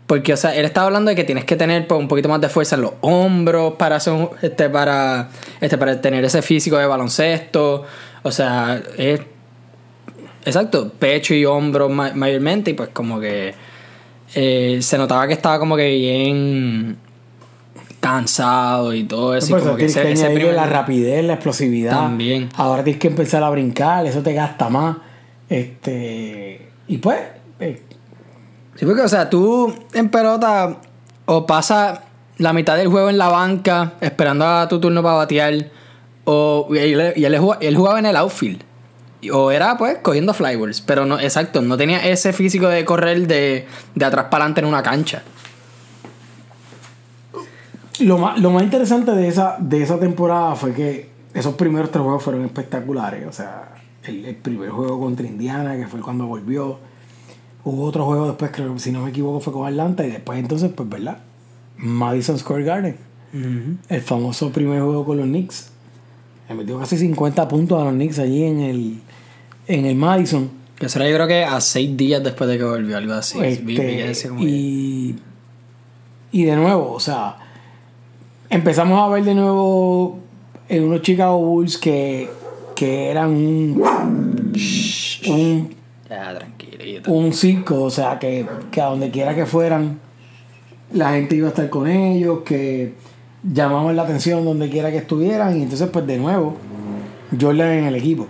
Porque, 0.07 0.33
o 0.33 0.37
sea, 0.37 0.53
él 0.53 0.65
estaba 0.65 0.87
hablando 0.87 1.07
de 1.07 1.15
que 1.15 1.23
tienes 1.23 1.45
que 1.45 1.55
tener 1.55 1.87
pues, 1.87 1.97
un 1.97 2.09
poquito 2.09 2.27
más 2.27 2.41
de 2.41 2.49
fuerza 2.49 2.75
en 2.75 2.81
los 2.81 2.91
hombros 2.99 3.75
para 3.75 3.95
hacer 3.95 4.11
un- 4.11 4.29
este, 4.41 4.69
para, 4.69 5.29
este, 5.61 5.77
para 5.77 6.01
tener 6.01 6.25
ese 6.25 6.41
físico 6.41 6.77
de 6.77 6.85
baloncesto. 6.85 7.85
O 8.23 8.31
sea, 8.31 8.81
es 8.97 9.21
exacto, 10.43 10.91
pecho 10.99 11.33
y 11.33 11.45
hombros 11.45 11.89
ma- 11.89 12.11
mayormente. 12.13 12.71
Y 12.71 12.73
pues 12.73 12.89
como 12.89 13.21
que 13.21 13.53
eh, 14.35 14.79
se 14.81 14.97
notaba 14.97 15.27
que 15.27 15.33
estaba 15.33 15.59
como 15.59 15.75
que 15.75 15.87
bien 15.89 16.97
cansado 17.99 18.93
y 18.93 19.03
todo 19.03 19.35
eso. 19.35 19.47
y 19.47 19.51
Pues, 19.51 19.63
como 19.63 19.75
que 19.77 19.85
ese, 19.85 20.01
que 20.01 20.11
ese 20.13 20.23
añadirle 20.25 20.49
primer- 20.49 20.55
la 20.55 20.65
rapidez, 20.67 21.23
la 21.23 21.33
explosividad. 21.33 21.91
También. 21.91 22.49
Ahora 22.55 22.83
tienes 22.83 22.99
que 22.99 23.07
empezar 23.09 23.43
a 23.43 23.49
brincar, 23.49 24.05
eso 24.05 24.21
te 24.21 24.33
gasta 24.33 24.69
más. 24.69 24.97
Este. 25.49 26.69
Y 26.87 26.97
pues. 26.97 27.19
eh, 27.59 27.81
Sí, 28.75 28.85
porque, 28.85 29.01
o 29.01 29.07
sea, 29.09 29.29
tú 29.29 29.71
en 29.93 30.09
pelota 30.09 30.77
o 31.25 31.45
pasas 31.45 31.99
la 32.37 32.51
mitad 32.53 32.77
del 32.77 32.87
juego 32.87 33.09
en 33.09 33.17
la 33.17 33.27
banca 33.27 33.93
esperando 34.01 34.45
a 34.47 34.67
tu 34.67 34.79
turno 34.79 35.03
para 35.03 35.15
batear, 35.17 35.53
o 36.23 36.67
y 36.71 36.77
él, 36.79 37.13
y 37.15 37.25
él 37.25 37.37
él 37.59 37.75
jugaba 37.77 37.99
en 37.99 38.05
el 38.07 38.15
outfield. 38.15 38.63
O 39.31 39.51
era 39.51 39.77
pues 39.77 39.99
cogiendo 39.99 40.33
flyballs, 40.33 40.81
pero 40.81 41.05
no, 41.05 41.19
exacto, 41.19 41.61
no 41.61 41.77
tenía 41.77 41.99
ese 42.09 42.33
físico 42.33 42.67
de 42.67 42.83
correr 42.85 43.27
de, 43.27 43.67
de 43.93 44.05
atrás 44.05 44.25
para 44.31 44.45
adelante 44.45 44.61
en 44.61 44.67
una 44.67 44.81
cancha. 44.81 45.21
Lo 47.99 48.17
más, 48.17 48.39
lo 48.39 48.49
más 48.49 48.63
interesante 48.63 49.11
de 49.11 49.27
esa, 49.27 49.57
de 49.59 49.83
esa 49.83 49.99
temporada 49.99 50.55
fue 50.55 50.73
que 50.73 51.09
esos 51.33 51.53
primeros 51.55 51.91
tres 51.91 52.03
juegos 52.03 52.23
fueron 52.23 52.45
espectaculares. 52.45 53.27
O 53.27 53.31
sea, 53.31 53.75
el, 54.03 54.25
el 54.25 54.35
primer 54.35 54.69
juego 54.69 54.99
contra 54.99 55.27
Indiana, 55.27 55.77
que 55.77 55.87
fue 55.87 55.99
cuando 55.99 56.25
volvió. 56.25 56.79
Hubo 57.63 57.83
otro 57.85 58.05
juego 58.05 58.27
después, 58.27 58.49
creo 58.51 58.73
que 58.73 58.79
si 58.79 58.91
no 58.91 59.03
me 59.03 59.11
equivoco, 59.11 59.39
fue 59.39 59.53
con 59.53 59.67
Atlanta. 59.67 60.05
Y 60.05 60.11
después 60.11 60.39
entonces, 60.39 60.71
pues, 60.75 60.89
¿verdad? 60.89 61.19
Madison 61.77 62.39
Square 62.39 62.63
Garden. 62.63 62.97
El 63.87 64.01
famoso 64.01 64.51
primer 64.51 64.81
juego 64.81 65.05
con 65.05 65.17
los 65.17 65.27
Knicks. 65.27 65.69
Le 66.49 66.55
metió 66.55 66.79
casi 66.79 66.97
50 66.97 67.47
puntos 67.47 67.79
a 67.79 67.85
los 67.85 67.93
Knicks 67.93 68.19
allí 68.19 68.43
en 68.43 68.59
el, 68.59 69.01
en 69.67 69.85
el 69.85 69.95
Madison. 69.95 70.49
Que 70.77 70.89
será 70.89 71.07
yo 71.07 71.15
creo 71.15 71.27
que 71.27 71.43
a 71.43 71.61
seis 71.61 71.95
días 71.95 72.23
después 72.23 72.49
de 72.49 72.57
que 72.57 72.63
volvió, 72.63 72.97
algo 72.97 73.13
así. 73.13 73.39
Este, 73.39 74.27
como 74.27 74.39
que- 74.39 74.45
y, 74.49 75.15
y 76.31 76.43
de 76.43 76.55
nuevo, 76.55 76.91
o 76.93 76.99
sea, 76.99 77.35
empezamos 78.49 78.99
a 78.99 79.07
ver 79.13 79.23
de 79.23 79.35
nuevo 79.35 80.17
en 80.69 80.83
unos 80.85 81.01
Chicago 81.03 81.37
Bulls 81.37 81.77
que, 81.77 82.29
que 82.75 83.09
eran 83.11 83.29
un, 83.29 83.83
un, 85.27 85.69
Ya, 86.09 86.33
tranquilito. 86.35 87.11
un 87.11 87.31
circo, 87.33 87.83
o 87.83 87.89
sea, 87.91 88.17
que, 88.17 88.45
que 88.71 88.81
a 88.81 88.85
donde 88.85 89.11
quiera 89.11 89.35
que 89.35 89.45
fueran, 89.45 89.99
la 90.93 91.11
gente 91.11 91.35
iba 91.35 91.47
a 91.47 91.49
estar 91.51 91.69
con 91.69 91.87
ellos, 91.87 92.39
que 92.43 92.93
llamaban 93.43 93.95
la 93.95 94.01
atención 94.03 94.43
donde 94.45 94.69
quiera 94.69 94.89
que 94.89 94.97
estuvieran, 94.97 95.59
y 95.59 95.63
entonces, 95.63 95.89
pues 95.91 96.07
de 96.07 96.17
nuevo, 96.17 96.57
Jordan 97.39 97.69
en 97.69 97.83
el 97.85 97.95
equipo. 97.95 98.27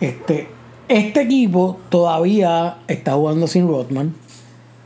Este, 0.00 0.48
este 0.88 1.22
equipo 1.22 1.78
todavía 1.88 2.78
está 2.88 3.12
jugando 3.14 3.46
sin 3.46 3.68
Rodman, 3.68 4.14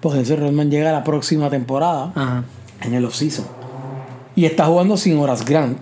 porque 0.01 0.21
ese 0.21 0.37
Rodman 0.37 0.71
llega 0.71 0.91
a 0.91 0.93
la 0.93 1.05
próxima 1.05 1.51
temporada 1.51 2.13
Ajá. 2.15 2.45
en 2.83 2.95
el 2.95 3.05
offseason. 3.05 3.47
Y 4.37 4.45
está 4.45 4.67
jugando 4.67 4.97
sin 4.97 5.19
Horace 5.19 5.45
Grant, 5.45 5.79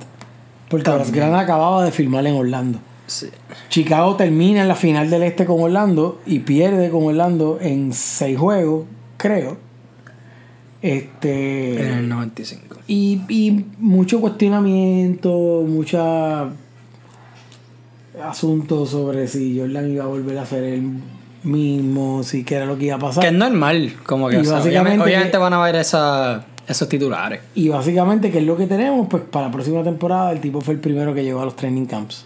porque 0.69 0.89
Horace 0.89 1.13
Grant 1.13 1.35
acababa 1.35 1.85
de 1.85 1.93
firmar 1.93 2.27
en 2.27 2.37
Orlando. 2.37 2.79
Sí. 3.07 3.29
Chicago 3.69 4.17
termina 4.17 4.63
en 4.63 4.69
la 4.69 4.75
final 4.75 5.11
del 5.11 5.23
este 5.23 5.45
con 5.45 5.61
Orlando 5.61 6.21
y 6.27 6.41
pierde 6.41 6.91
con 6.91 7.05
Orlando 7.05 7.59
en 7.61 7.93
seis 7.93 8.39
juegos, 8.39 8.87
creo. 9.17 9.59
Este. 10.83 11.83
En 11.83 11.99
el 11.99 12.09
95. 12.09 12.77
Y, 12.89 13.21
y 13.29 13.67
mucho 13.79 14.21
cuestionamiento, 14.21 15.65
mucha 15.67 16.51
asuntos 18.23 18.91
sobre 18.91 19.29
si 19.29 19.59
Jordan 19.59 19.91
iba 19.91 20.05
a 20.05 20.07
volver 20.07 20.39
a 20.39 20.47
ser 20.47 20.65
el 20.65 20.83
mismo, 21.43 22.23
si 22.23 22.45
qué 22.45 22.57
era 22.57 22.67
lo 22.67 22.77
que 22.79 22.87
iba 22.87 22.97
a 22.97 22.99
pasar. 22.99 23.23
Que 23.23 23.29
es 23.29 23.35
normal, 23.35 23.95
como 24.05 24.29
que 24.29 24.37
Y 24.37 24.41
o 24.41 24.45
sea, 24.45 24.55
básicamente 24.55 25.03
obviamente, 25.03 25.33
que- 25.33 25.39
van 25.39 25.53
a 25.53 25.63
ver 25.63 25.77
esa, 25.77 26.45
esos 26.67 26.89
titulares. 26.89 27.41
Y 27.55 27.69
básicamente, 27.69 28.31
¿qué 28.31 28.39
es 28.39 28.45
lo 28.45 28.57
que 28.57 28.67
tenemos? 28.67 29.07
Pues 29.09 29.23
para 29.31 29.47
la 29.47 29.53
próxima 29.53 29.83
temporada, 29.85 30.33
el 30.33 30.41
tipo 30.41 30.61
fue 30.61 30.75
el 30.75 30.81
primero 30.81 31.15
que 31.15 31.23
llegó 31.23 31.41
a 31.41 31.45
los 31.45 31.55
training 31.57 31.87
camps. 31.87 32.25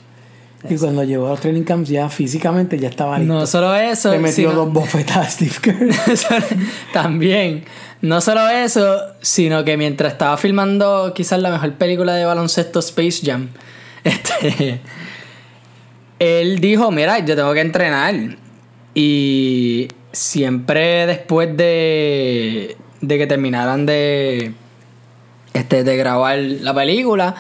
Y 0.68 0.76
cuando 0.76 1.03
llegó 1.05 1.26
a 1.26 1.31
los 1.31 1.40
training 1.40 1.62
camps, 1.62 1.88
ya 1.88 2.09
físicamente 2.11 2.79
ya 2.79 2.88
estaba 2.88 3.18
listo. 3.18 3.33
No 3.33 3.46
solo 3.46 3.74
eso, 3.74 4.11
Le 4.11 4.18
metió 4.18 4.50
sino- 4.50 4.64
dos 4.64 4.72
bofetas 4.72 5.16
a 5.16 5.24
Steve 5.31 5.53
Kerr. 5.62 5.88
también, 6.92 7.64
no 8.03 8.20
solo 8.20 8.46
eso, 8.48 8.96
sino 9.22 9.64
que 9.64 9.76
mientras 9.76 10.12
estaba 10.12 10.37
filmando 10.37 11.12
quizás 11.14 11.40
la 11.40 11.50
mejor 11.50 11.72
película 11.74 12.14
de 12.14 12.24
baloncesto 12.24 12.79
Space 12.81 13.20
Jam, 13.24 13.48
este, 14.05 14.81
él 16.20 16.61
dijo, 16.61 16.92
mira, 16.92 17.18
yo 17.18 17.35
tengo 17.35 17.52
que 17.52 17.61
entrenar. 17.61 18.14
Y 18.94 19.88
siempre 20.12 21.06
después 21.06 21.56
de, 21.56 22.76
de 23.00 23.18
que 23.18 23.26
terminaran 23.26 23.87
de, 23.87 24.52
este, 25.54 25.83
de 25.83 25.96
grabar 25.96 26.38
la 26.38 26.74
película, 26.74 27.35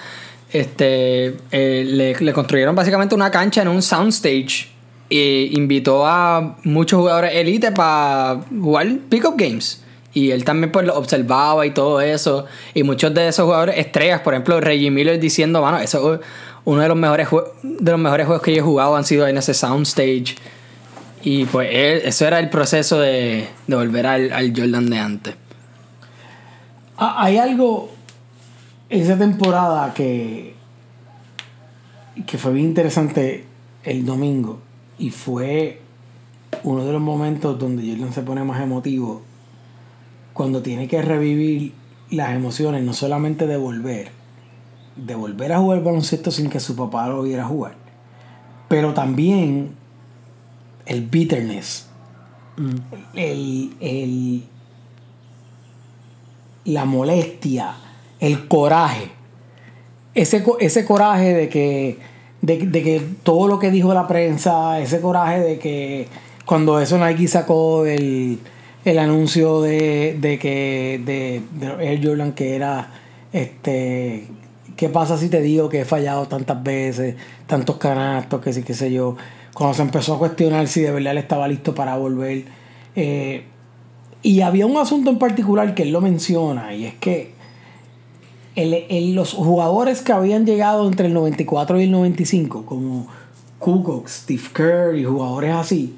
este, 0.50 1.36
eh, 1.52 2.14
le, 2.20 2.32
construyeron 2.32 2.74
básicamente 2.74 3.14
una 3.14 3.30
cancha 3.30 3.62
en 3.62 3.68
un 3.68 3.82
soundstage 3.82 4.68
e 5.10 5.50
invitó 5.52 6.06
a 6.06 6.56
muchos 6.64 7.00
jugadores 7.00 7.32
elite 7.34 7.72
para 7.72 8.40
jugar 8.50 8.88
pick-up 9.08 9.34
games. 9.36 9.84
Y 10.12 10.30
él 10.32 10.44
también 10.44 10.72
pues 10.72 10.86
lo 10.86 10.96
observaba 10.96 11.66
y 11.66 11.70
todo 11.70 12.00
eso. 12.00 12.46
Y 12.74 12.82
muchos 12.82 13.12
de 13.14 13.28
esos 13.28 13.44
jugadores 13.44 13.76
estrellas, 13.78 14.22
por 14.22 14.34
ejemplo, 14.34 14.60
Reggie 14.60 14.90
Miller 14.90 15.20
diciendo, 15.20 15.60
mano, 15.62 15.78
eso 15.78 16.14
es 16.14 16.20
uno 16.64 16.80
de 16.82 16.88
los 16.88 16.96
mejores 16.96 17.28
de 17.62 17.90
los 17.90 18.00
mejores 18.00 18.26
juegos 18.26 18.42
que 18.42 18.52
yo 18.54 18.58
he 18.58 18.62
jugado 18.64 18.96
han 18.96 19.04
sido 19.04 19.26
en 19.26 19.36
ese 19.38 19.54
soundstage. 19.54 20.36
Y 21.22 21.44
pues 21.46 21.68
él- 21.72 22.02
eso 22.04 22.26
era 22.26 22.38
el 22.38 22.48
proceso 22.50 22.98
de, 22.98 23.46
de 23.66 23.76
volver 23.76 24.06
al, 24.06 24.32
al 24.32 24.52
Jordan 24.56 24.88
de 24.88 24.98
antes. 24.98 25.34
Hay 26.96 27.38
algo 27.38 27.90
esa 28.88 29.16
temporada 29.18 29.94
que, 29.94 30.54
que 32.26 32.38
fue 32.38 32.52
bien 32.52 32.66
interesante 32.66 33.44
el 33.84 34.04
domingo 34.04 34.60
y 34.98 35.10
fue 35.10 35.80
uno 36.64 36.84
de 36.84 36.92
los 36.92 37.00
momentos 37.00 37.58
donde 37.58 37.88
Jordan 37.90 38.12
se 38.12 38.22
pone 38.22 38.44
más 38.44 38.60
emotivo 38.60 39.22
cuando 40.34 40.60
tiene 40.62 40.88
que 40.88 41.00
revivir 41.00 41.72
las 42.10 42.34
emociones, 42.34 42.82
no 42.82 42.92
solamente 42.92 43.46
de 43.46 43.56
volver, 43.56 44.10
de 44.96 45.14
volver 45.14 45.52
a 45.52 45.58
jugar 45.58 45.82
baloncesto 45.82 46.30
sin 46.30 46.50
que 46.50 46.60
su 46.60 46.76
papá 46.76 47.08
lo 47.08 47.22
viera 47.22 47.44
jugar, 47.44 47.74
pero 48.68 48.92
también 48.94 49.72
el 50.86 51.02
bitterness, 51.06 51.86
el, 53.14 53.74
el, 53.80 54.44
la 56.64 56.84
molestia, 56.84 57.74
el 58.18 58.46
coraje. 58.48 59.08
Ese, 60.14 60.42
co- 60.42 60.58
ese 60.58 60.84
coraje 60.84 61.32
de 61.32 61.48
que, 61.48 61.98
de, 62.42 62.58
de 62.66 62.82
que 62.82 63.00
todo 63.22 63.46
lo 63.48 63.58
que 63.58 63.70
dijo 63.70 63.94
la 63.94 64.06
prensa, 64.06 64.80
ese 64.80 65.00
coraje 65.00 65.40
de 65.40 65.58
que 65.58 66.08
cuando 66.44 66.80
eso 66.80 66.98
Nike 66.98 67.28
sacó 67.28 67.86
el, 67.86 68.40
el 68.84 68.98
anuncio 68.98 69.60
de, 69.62 70.16
de 70.20 70.38
que 70.38 71.00
de, 71.04 71.42
de 71.58 71.86
Air 71.88 72.04
Jordan 72.06 72.32
que 72.32 72.56
era 72.56 72.88
este 73.32 74.26
¿qué 74.80 74.88
pasa 74.88 75.18
si 75.18 75.28
te 75.28 75.42
digo 75.42 75.68
que 75.68 75.82
he 75.82 75.84
fallado 75.84 76.26
tantas 76.26 76.62
veces, 76.62 77.14
tantos 77.46 77.76
canastos, 77.76 78.40
que 78.40 78.52
sí, 78.54 78.62
qué 78.62 78.72
sé 78.74 78.90
yo? 78.90 79.14
Cuando 79.52 79.74
se 79.74 79.82
empezó 79.82 80.14
a 80.14 80.18
cuestionar 80.18 80.66
si 80.68 80.80
de 80.80 80.90
verdad 80.90 81.12
él 81.12 81.18
estaba 81.18 81.46
listo 81.46 81.74
para 81.74 81.96
volver. 81.98 82.44
eh, 82.96 83.44
y 84.22 84.40
había 84.40 84.66
un 84.66 84.76
asunto 84.78 85.10
en 85.10 85.18
particular 85.18 85.74
que 85.74 85.82
él 85.84 85.92
lo 85.92 86.00
menciona, 86.00 86.74
y 86.74 86.86
es 86.86 86.94
que 86.94 87.32
el- 88.56 88.74
el- 88.88 89.14
los 89.14 89.32
jugadores 89.34 90.02
que 90.02 90.12
habían 90.12 90.44
llegado 90.44 90.86
entre 90.88 91.06
el 91.06 91.14
94 91.14 91.80
y 91.80 91.84
el 91.84 91.90
95, 91.90 92.64
como 92.66 93.06
Kukoc, 93.58 94.08
Steve 94.08 94.42
Kerr 94.54 94.96
y 94.96 95.04
jugadores 95.04 95.54
así, 95.54 95.96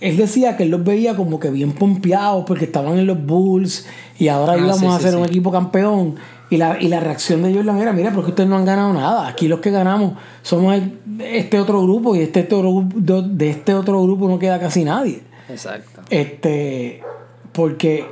él 0.00 0.16
decía 0.16 0.56
que 0.56 0.64
él 0.64 0.70
los 0.70 0.84
veía 0.84 1.16
como 1.16 1.40
que 1.40 1.50
bien 1.50 1.72
pompeados 1.72 2.44
porque 2.46 2.66
estaban 2.66 2.98
en 2.98 3.06
los 3.06 3.24
Bulls 3.24 3.86
y 4.18 4.28
ahora 4.28 4.52
Ah, 4.54 4.58
íbamos 4.58 4.78
sí, 4.80 4.86
a 4.86 4.98
ser 4.98 5.12
sí. 5.12 5.16
un 5.16 5.24
equipo 5.24 5.50
campeón. 5.50 6.16
Y 6.50 6.56
la, 6.58 6.80
y 6.80 6.88
la 6.88 7.00
reacción 7.00 7.42
de 7.42 7.54
Jordan 7.54 7.78
era, 7.78 7.92
mira, 7.92 8.12
porque 8.12 8.30
ustedes 8.30 8.48
no 8.48 8.56
han 8.56 8.64
ganado 8.64 8.92
nada. 8.92 9.26
Aquí 9.26 9.48
los 9.48 9.60
que 9.60 9.70
ganamos 9.70 10.12
somos 10.42 10.74
el- 10.74 10.98
este 11.20 11.58
otro 11.58 11.82
grupo 11.82 12.14
y 12.14 12.20
este 12.20 12.42
otro 12.44 12.60
grupo, 12.60 12.96
de, 13.22 13.50
este 13.50 13.74
otro 13.74 14.02
grupo 14.02 14.28
no 14.28 14.38
queda 14.38 14.60
casi 14.60 14.84
nadie. 14.84 15.22
Exacto. 15.48 16.02
Este, 16.10 17.02
porque 17.52 18.06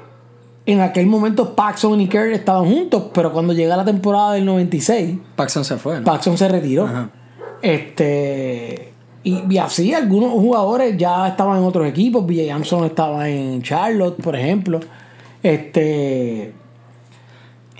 en 0.64 0.80
aquel 0.80 1.06
momento 1.06 1.54
Paxson 1.54 2.00
y 2.00 2.08
Kerr 2.08 2.32
estaban 2.32 2.64
juntos, 2.64 3.04
pero 3.12 3.32
cuando 3.32 3.52
llega 3.52 3.76
la 3.76 3.84
temporada 3.84 4.32
del 4.34 4.44
96, 4.46 5.18
Paxson 5.36 5.64
se 5.64 5.76
fue. 5.76 5.98
¿no? 5.98 6.04
Paxson 6.04 6.36
se 6.38 6.48
retiró. 6.48 6.84
Ajá. 6.86 7.10
Este. 7.60 8.92
Y, 9.24 9.42
y 9.54 9.58
así 9.58 9.94
algunos 9.94 10.30
jugadores 10.32 10.96
ya 10.96 11.28
estaban 11.28 11.58
en 11.58 11.64
otros 11.64 11.86
equipos. 11.86 12.26
BJ 12.26 12.50
Armstrong 12.52 12.84
estaba 12.86 13.28
en 13.28 13.62
Charlotte, 13.62 14.20
por 14.22 14.34
ejemplo. 14.36 14.80
Este. 15.42 16.52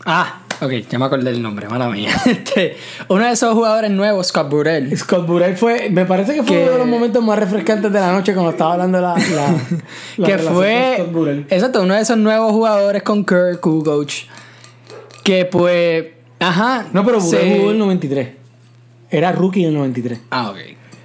Ah, 0.05 0.42
ok, 0.63 0.73
ya 0.89 0.99
me 0.99 1.05
acordé 1.05 1.31
del 1.33 1.43
nombre, 1.43 1.69
mala 1.69 1.89
mía. 1.91 2.11
Este, 2.27 2.77
uno 3.09 3.25
de 3.27 3.33
esos 3.33 3.53
jugadores 3.55 3.91
nuevos, 3.91 4.29
Scott 4.29 4.49
Burrell, 4.51 4.97
Scott 4.97 5.27
Burrell 5.27 5.57
fue. 5.57 5.91
Me 5.91 6.05
parece 6.07 6.35
que 6.35 6.43
fue 6.43 6.57
Que- 6.57 6.63
uno 6.63 6.73
de 6.73 6.79
los 6.79 6.87
momentos 6.87 7.23
más 7.25 7.39
refrescantes 7.39 7.93
de 7.93 8.01
la 8.01 8.13
noche 8.13 8.33
cuando 8.35 8.51
estaba 8.53 8.73
hablando 8.75 9.01
la. 9.01 9.15
la, 9.17 9.55
la 10.17 10.27
que 10.27 10.39
fue 10.39 10.95
con 10.97 11.05
Scott 11.07 11.13
Burrell. 11.15 11.47
exacto 11.51 11.83
uno 11.83 11.95
de 11.95 12.01
esos 12.01 12.17
nuevos 12.17 12.53
jugadores 12.53 13.03
con 13.03 13.25
Kirk 13.25 13.61
Kukoc 13.61 14.09
que 15.25 15.45
pues 15.45 16.05
ajá 16.41 16.87
No, 16.93 17.05
pero 17.05 17.21
Burrell 17.21 17.41
se- 17.43 17.57
jugó 17.57 17.65
en 17.71 17.73
el 17.73 17.79
93. 17.79 18.29
Era 19.11 19.33
rookie 19.33 19.63
en 19.63 19.69
el 19.69 19.75
93. 19.75 20.21
ah 20.31 20.51
ok 20.51 20.57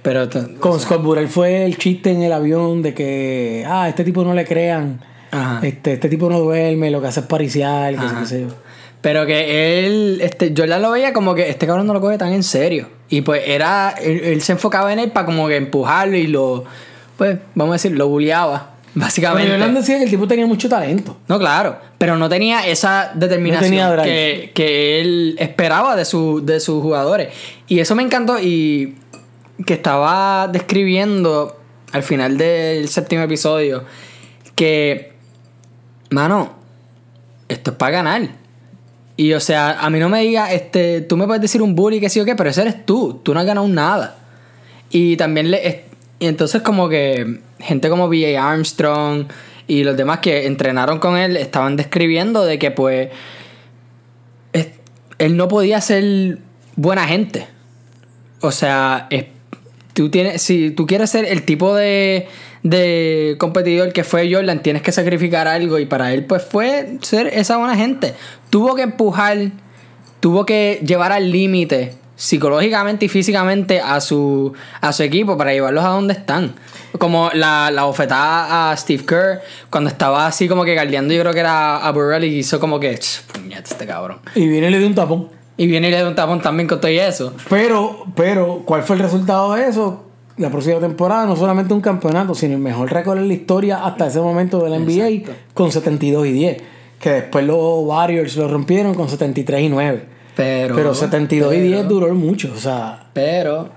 pero 0.02 0.26
Con 0.60 0.80
Scott 0.80 1.02
Burrell 1.02 1.28
fue 1.28 1.66
el 1.66 1.76
chiste 1.76 2.10
en 2.12 2.22
el 2.22 2.32
avión 2.32 2.80
de 2.80 2.94
que, 2.94 3.64
ah, 3.68 3.88
este 3.90 4.04
tipo 4.04 4.24
no 4.24 4.32
le 4.32 4.46
crean. 4.46 5.00
Ajá. 5.32 5.60
Este, 5.66 5.94
este 5.94 6.08
tipo 6.08 6.30
no 6.30 6.38
duerme, 6.38 6.90
lo 6.90 7.02
que 7.02 7.08
hace 7.08 7.20
es 7.20 7.26
pariciar, 7.26 7.94
qué 7.94 8.26
sé 8.26 8.40
yo. 8.42 8.46
Pero 9.00 9.26
que 9.26 9.86
él 9.86 10.18
este 10.22 10.52
Jordan 10.56 10.82
lo 10.82 10.90
veía 10.90 11.12
como 11.12 11.34
que 11.34 11.48
este 11.48 11.66
cabrón 11.66 11.86
no 11.86 11.94
lo 11.94 12.00
coge 12.00 12.18
tan 12.18 12.32
en 12.32 12.42
serio 12.42 12.88
y 13.08 13.20
pues 13.20 13.42
era 13.46 13.94
él, 14.00 14.20
él 14.24 14.42
se 14.42 14.52
enfocaba 14.52 14.92
en 14.92 14.98
él 14.98 15.10
para 15.12 15.26
como 15.26 15.48
que 15.48 15.56
empujarlo 15.56 16.16
y 16.16 16.26
lo 16.26 16.64
pues 17.16 17.38
vamos 17.54 17.72
a 17.72 17.76
decir 17.76 17.92
lo 17.92 18.08
bulleaba 18.08 18.78
Pero 18.94 19.06
básicamente 19.06 19.50
Jordan 19.50 19.74
decía 19.74 19.98
que 19.98 20.04
el 20.04 20.10
tipo 20.10 20.26
tenía 20.26 20.46
mucho 20.46 20.68
talento. 20.68 21.18
No, 21.28 21.38
claro, 21.38 21.78
pero 21.98 22.16
no 22.16 22.28
tenía 22.28 22.66
esa 22.66 23.12
determinación 23.14 23.70
No 23.70 23.78
tenía 23.78 23.92
drive. 23.92 24.04
que, 24.04 24.52
que 24.54 25.00
él 25.00 25.36
esperaba 25.38 25.94
de, 25.94 26.04
su, 26.04 26.44
de 26.44 26.58
sus 26.58 26.82
jugadores. 26.82 27.28
Y 27.68 27.80
eso 27.80 27.94
me 27.94 28.02
encantó 28.02 28.40
y 28.40 28.96
que 29.66 29.74
estaba 29.74 30.48
describiendo 30.48 31.60
al 31.92 32.02
final 32.02 32.38
del 32.38 32.88
séptimo 32.88 33.22
episodio 33.22 33.84
que, 34.54 35.12
mano, 36.10 36.54
esto 37.48 37.70
es 37.72 37.76
para 37.76 37.92
ganar. 37.92 38.28
Y 39.18 39.32
o 39.32 39.40
sea, 39.40 39.80
a 39.80 39.90
mí 39.90 39.98
no 39.98 40.08
me 40.08 40.22
diga, 40.22 40.52
este, 40.52 41.00
tú 41.02 41.16
me 41.16 41.26
puedes 41.26 41.42
decir 41.42 41.60
un 41.60 41.74
bully 41.74 41.98
que 42.00 42.08
sí 42.08 42.20
o 42.20 42.24
qué, 42.24 42.36
pero 42.36 42.50
ese 42.50 42.62
eres 42.62 42.86
tú, 42.86 43.20
tú 43.22 43.34
no 43.34 43.40
has 43.40 43.46
ganado 43.46 43.66
nada. 43.68 44.16
Y 44.90 45.16
también 45.16 45.50
le. 45.50 45.84
Y 46.20 46.26
entonces, 46.26 46.62
como 46.62 46.88
que 46.88 47.40
gente 47.58 47.90
como 47.90 48.08
B.A. 48.08 48.48
Armstrong 48.50 49.26
y 49.66 49.82
los 49.84 49.96
demás 49.96 50.20
que 50.20 50.46
entrenaron 50.46 51.00
con 51.00 51.16
él 51.18 51.36
estaban 51.36 51.74
describiendo 51.76 52.44
de 52.44 52.58
que, 52.60 52.70
pues. 52.70 53.10
es- 54.52 54.68
él 55.18 55.36
no 55.36 55.48
podía 55.48 55.80
ser 55.80 56.38
buena 56.76 57.06
gente. 57.08 57.48
O 58.40 58.52
sea, 58.52 59.08
es- 59.10 59.26
tú 59.94 60.10
tienes, 60.10 60.40
si 60.42 60.70
tú 60.70 60.86
quieres 60.86 61.10
ser 61.10 61.24
el 61.24 61.42
tipo 61.42 61.74
de, 61.74 62.28
de 62.62 63.36
competidor 63.38 63.92
que 63.92 64.04
fue 64.04 64.32
Jordan, 64.32 64.62
tienes 64.62 64.82
que 64.82 64.92
sacrificar 64.92 65.48
algo. 65.48 65.78
Y 65.78 65.86
para 65.86 66.12
él, 66.12 66.24
pues, 66.24 66.44
fue 66.44 66.98
ser 67.02 67.28
esa 67.28 67.56
buena 67.56 67.76
gente. 67.76 68.14
Tuvo 68.50 68.74
que 68.74 68.82
empujar, 68.82 69.36
tuvo 70.20 70.44
que 70.44 70.80
llevar 70.84 71.12
al 71.12 71.30
límite 71.30 71.94
psicológicamente 72.18 73.04
y 73.06 73.08
físicamente 73.08 73.80
a 73.80 74.00
su, 74.00 74.52
a 74.80 74.92
su 74.92 75.04
equipo 75.04 75.38
para 75.38 75.52
llevarlos 75.52 75.84
a 75.84 75.88
donde 75.88 76.14
están. 76.14 76.52
Como 76.98 77.30
la, 77.32 77.70
la 77.70 77.84
bofetada 77.84 78.72
a 78.72 78.76
Steve 78.76 79.04
Kerr 79.06 79.40
cuando 79.70 79.88
estaba 79.88 80.26
así 80.26 80.48
como 80.48 80.64
que 80.64 80.74
galdeando, 80.74 81.14
yo 81.14 81.20
creo 81.20 81.32
que 81.32 81.40
era 81.40 81.76
a 81.76 81.92
Burrell 81.92 82.24
y 82.24 82.38
hizo 82.38 82.58
como 82.58 82.80
que, 82.80 82.98
"Ch, 82.98 83.22
puñeta 83.32 83.62
este 83.70 83.86
cabrón. 83.86 84.18
Y 84.34 84.48
viene 84.48 84.66
y 84.66 84.70
le 84.70 84.78
dio 84.78 84.88
un 84.88 84.96
tapón. 84.96 85.28
Y 85.56 85.68
viene 85.68 85.88
y 85.88 85.90
le 85.92 86.00
da 86.02 86.08
un 86.08 86.16
tapón 86.16 86.40
también 86.40 86.68
con 86.68 86.80
todo 86.80 86.90
y 86.90 86.98
eso. 86.98 87.34
Pero, 87.48 88.04
pero, 88.16 88.62
¿cuál 88.64 88.82
fue 88.82 88.96
el 88.96 89.02
resultado 89.02 89.54
de 89.54 89.68
eso? 89.68 90.07
La 90.38 90.50
próxima 90.50 90.78
temporada, 90.80 91.26
no 91.26 91.34
solamente 91.36 91.74
un 91.74 91.80
campeonato, 91.80 92.34
sino 92.34 92.54
el 92.54 92.60
mejor 92.60 92.92
récord 92.92 93.18
en 93.18 93.28
la 93.28 93.34
historia 93.34 93.84
hasta 93.84 94.06
ese 94.06 94.20
momento 94.20 94.62
de 94.62 94.70
la 94.70 94.78
NBA 94.78 95.08
Exacto. 95.08 95.32
con 95.54 95.72
72 95.72 96.26
y 96.26 96.32
10. 96.32 96.62
Que 97.00 97.10
después 97.10 97.44
los 97.44 97.84
Warriors 97.84 98.36
lo 98.36 98.48
rompieron 98.48 98.94
con 98.94 99.08
73 99.08 99.62
y 99.62 99.68
9. 99.68 100.04
Pero, 100.36 100.76
Pero 100.76 100.94
72 100.94 101.52
y 101.52 101.56
pero- 101.56 101.66
10 101.68 101.88
duró 101.88 102.14
mucho. 102.14 102.52
O 102.54 102.58
sea, 102.58 103.10
Pero 103.12 103.70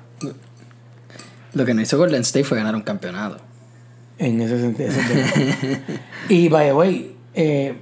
lo 1.53 1.65
que 1.65 1.73
no 1.73 1.81
hizo 1.81 1.97
Golden 1.97 2.21
State 2.21 2.43
fue 2.45 2.57
ganar 2.57 2.75
un 2.75 2.81
campeonato. 2.81 3.37
en 4.19 4.39
ese 4.39 4.59
sentido. 4.61 4.89
ese 4.89 5.01
sentido. 5.03 5.77
y 6.29 6.47
by 6.47 6.67
the 6.67 6.73
way, 6.73 7.15
eh, 7.33 7.73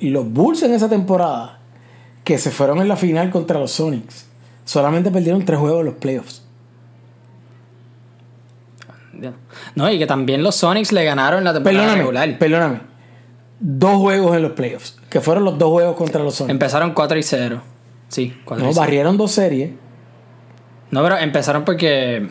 los 0.00 0.28
Bulls 0.32 0.62
en 0.64 0.72
esa 0.74 0.88
temporada, 0.88 1.60
que 2.24 2.38
se 2.38 2.50
fueron 2.50 2.80
en 2.80 2.88
la 2.88 2.96
final 2.96 3.30
contra 3.30 3.60
los 3.60 3.70
Sonics, 3.70 4.26
solamente 4.64 5.12
perdieron 5.12 5.44
tres 5.44 5.60
juegos 5.60 5.80
en 5.80 5.86
los 5.86 5.94
playoffs. 5.94 6.43
No, 9.74 9.90
y 9.90 9.98
que 9.98 10.06
también 10.06 10.42
los 10.42 10.56
Sonics 10.56 10.92
le 10.92 11.04
ganaron 11.04 11.44
la 11.44 11.52
temporada 11.52 11.80
Perdóname, 11.80 12.02
regular. 12.02 12.38
perdóname. 12.38 12.80
Dos 13.60 13.96
juegos 13.96 14.36
en 14.36 14.42
los 14.42 14.52
playoffs, 14.52 14.96
que 15.08 15.20
fueron 15.20 15.44
los 15.44 15.58
dos 15.58 15.70
juegos 15.70 15.96
contra 15.96 16.22
los 16.22 16.34
Sonics. 16.34 16.50
Empezaron 16.52 16.92
4 16.92 17.18
y 17.18 17.22
0. 17.22 17.62
Sí, 18.08 18.36
4 18.44 18.64
No, 18.64 18.70
y 18.70 18.74
0. 18.74 18.80
barrieron 18.84 19.16
dos 19.16 19.30
series. 19.32 19.70
No, 20.90 21.02
pero 21.02 21.16
empezaron 21.18 21.64
porque. 21.64 22.28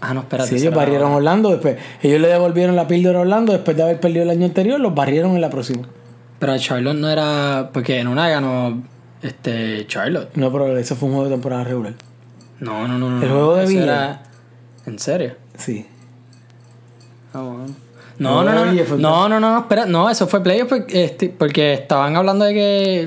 Ah, 0.00 0.14
no, 0.14 0.20
espérate. 0.20 0.50
Sí, 0.50 0.56
ese 0.56 0.66
ellos 0.66 0.76
barrieron 0.76 1.12
a 1.12 1.16
Orlando. 1.16 1.50
Después, 1.50 1.76
ellos 2.02 2.20
le 2.20 2.28
devolvieron 2.28 2.76
la 2.76 2.86
píldora 2.86 3.18
a 3.18 3.22
Orlando 3.22 3.52
después 3.52 3.76
de 3.76 3.82
haber 3.82 3.98
perdido 4.00 4.22
el 4.22 4.30
año 4.30 4.44
anterior. 4.44 4.78
Los 4.78 4.94
barrieron 4.94 5.32
en 5.34 5.40
la 5.40 5.50
próxima. 5.50 5.88
Pero 6.38 6.56
Charlotte 6.58 6.96
no 6.96 7.08
era. 7.08 7.70
Porque 7.72 7.98
en 7.98 8.06
una 8.08 8.28
ganó. 8.28 8.80
Este. 9.22 9.86
Charlotte. 9.88 10.30
No, 10.36 10.52
pero 10.52 10.76
eso 10.78 10.94
fue 10.94 11.08
un 11.08 11.14
juego 11.16 11.28
de 11.28 11.34
temporada 11.34 11.64
regular. 11.64 11.94
No, 12.60 12.86
no, 12.86 12.96
no. 12.98 13.10
no 13.10 13.22
El 13.22 13.28
juego 13.28 13.56
de 13.56 13.82
era- 13.82 14.22
¿En 14.86 14.98
serio? 15.00 15.34
Sí. 15.58 15.84
Ah, 17.34 17.40
bueno. 17.42 17.66
No, 18.18 18.42
no, 18.42 18.52
No, 18.52 18.64
no, 18.64 18.72
no, 18.72 18.98
no, 18.98 19.28
no, 19.28 19.40
no, 19.40 19.58
espera, 19.60 19.86
no, 19.86 20.10
eso 20.10 20.26
fue 20.26 20.42
playoff 20.42 20.68
porque, 20.68 21.04
este, 21.04 21.28
porque 21.28 21.74
estaban 21.74 22.16
hablando 22.16 22.44
de 22.46 22.54
que 22.54 23.02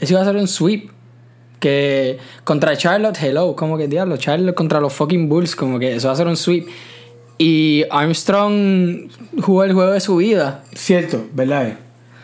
eso 0.00 0.14
iba 0.14 0.22
a 0.22 0.24
ser 0.24 0.36
un 0.36 0.48
sweep. 0.48 0.90
Que 1.60 2.18
contra 2.44 2.76
Charlotte, 2.76 3.18
hello, 3.20 3.56
como 3.56 3.76
que 3.76 3.88
diablo, 3.88 4.16
Charlotte 4.16 4.54
contra 4.54 4.80
los 4.80 4.92
fucking 4.92 5.28
Bulls, 5.28 5.56
como 5.56 5.78
que 5.80 5.96
eso 5.96 6.06
va 6.08 6.14
a 6.14 6.16
ser 6.16 6.28
un 6.28 6.36
sweep. 6.36 6.68
Y 7.36 7.84
Armstrong 7.90 9.08
jugó 9.42 9.64
el 9.64 9.72
juego 9.72 9.90
de 9.92 10.00
su 10.00 10.16
vida. 10.16 10.62
Cierto, 10.74 11.26
¿verdad? 11.32 11.74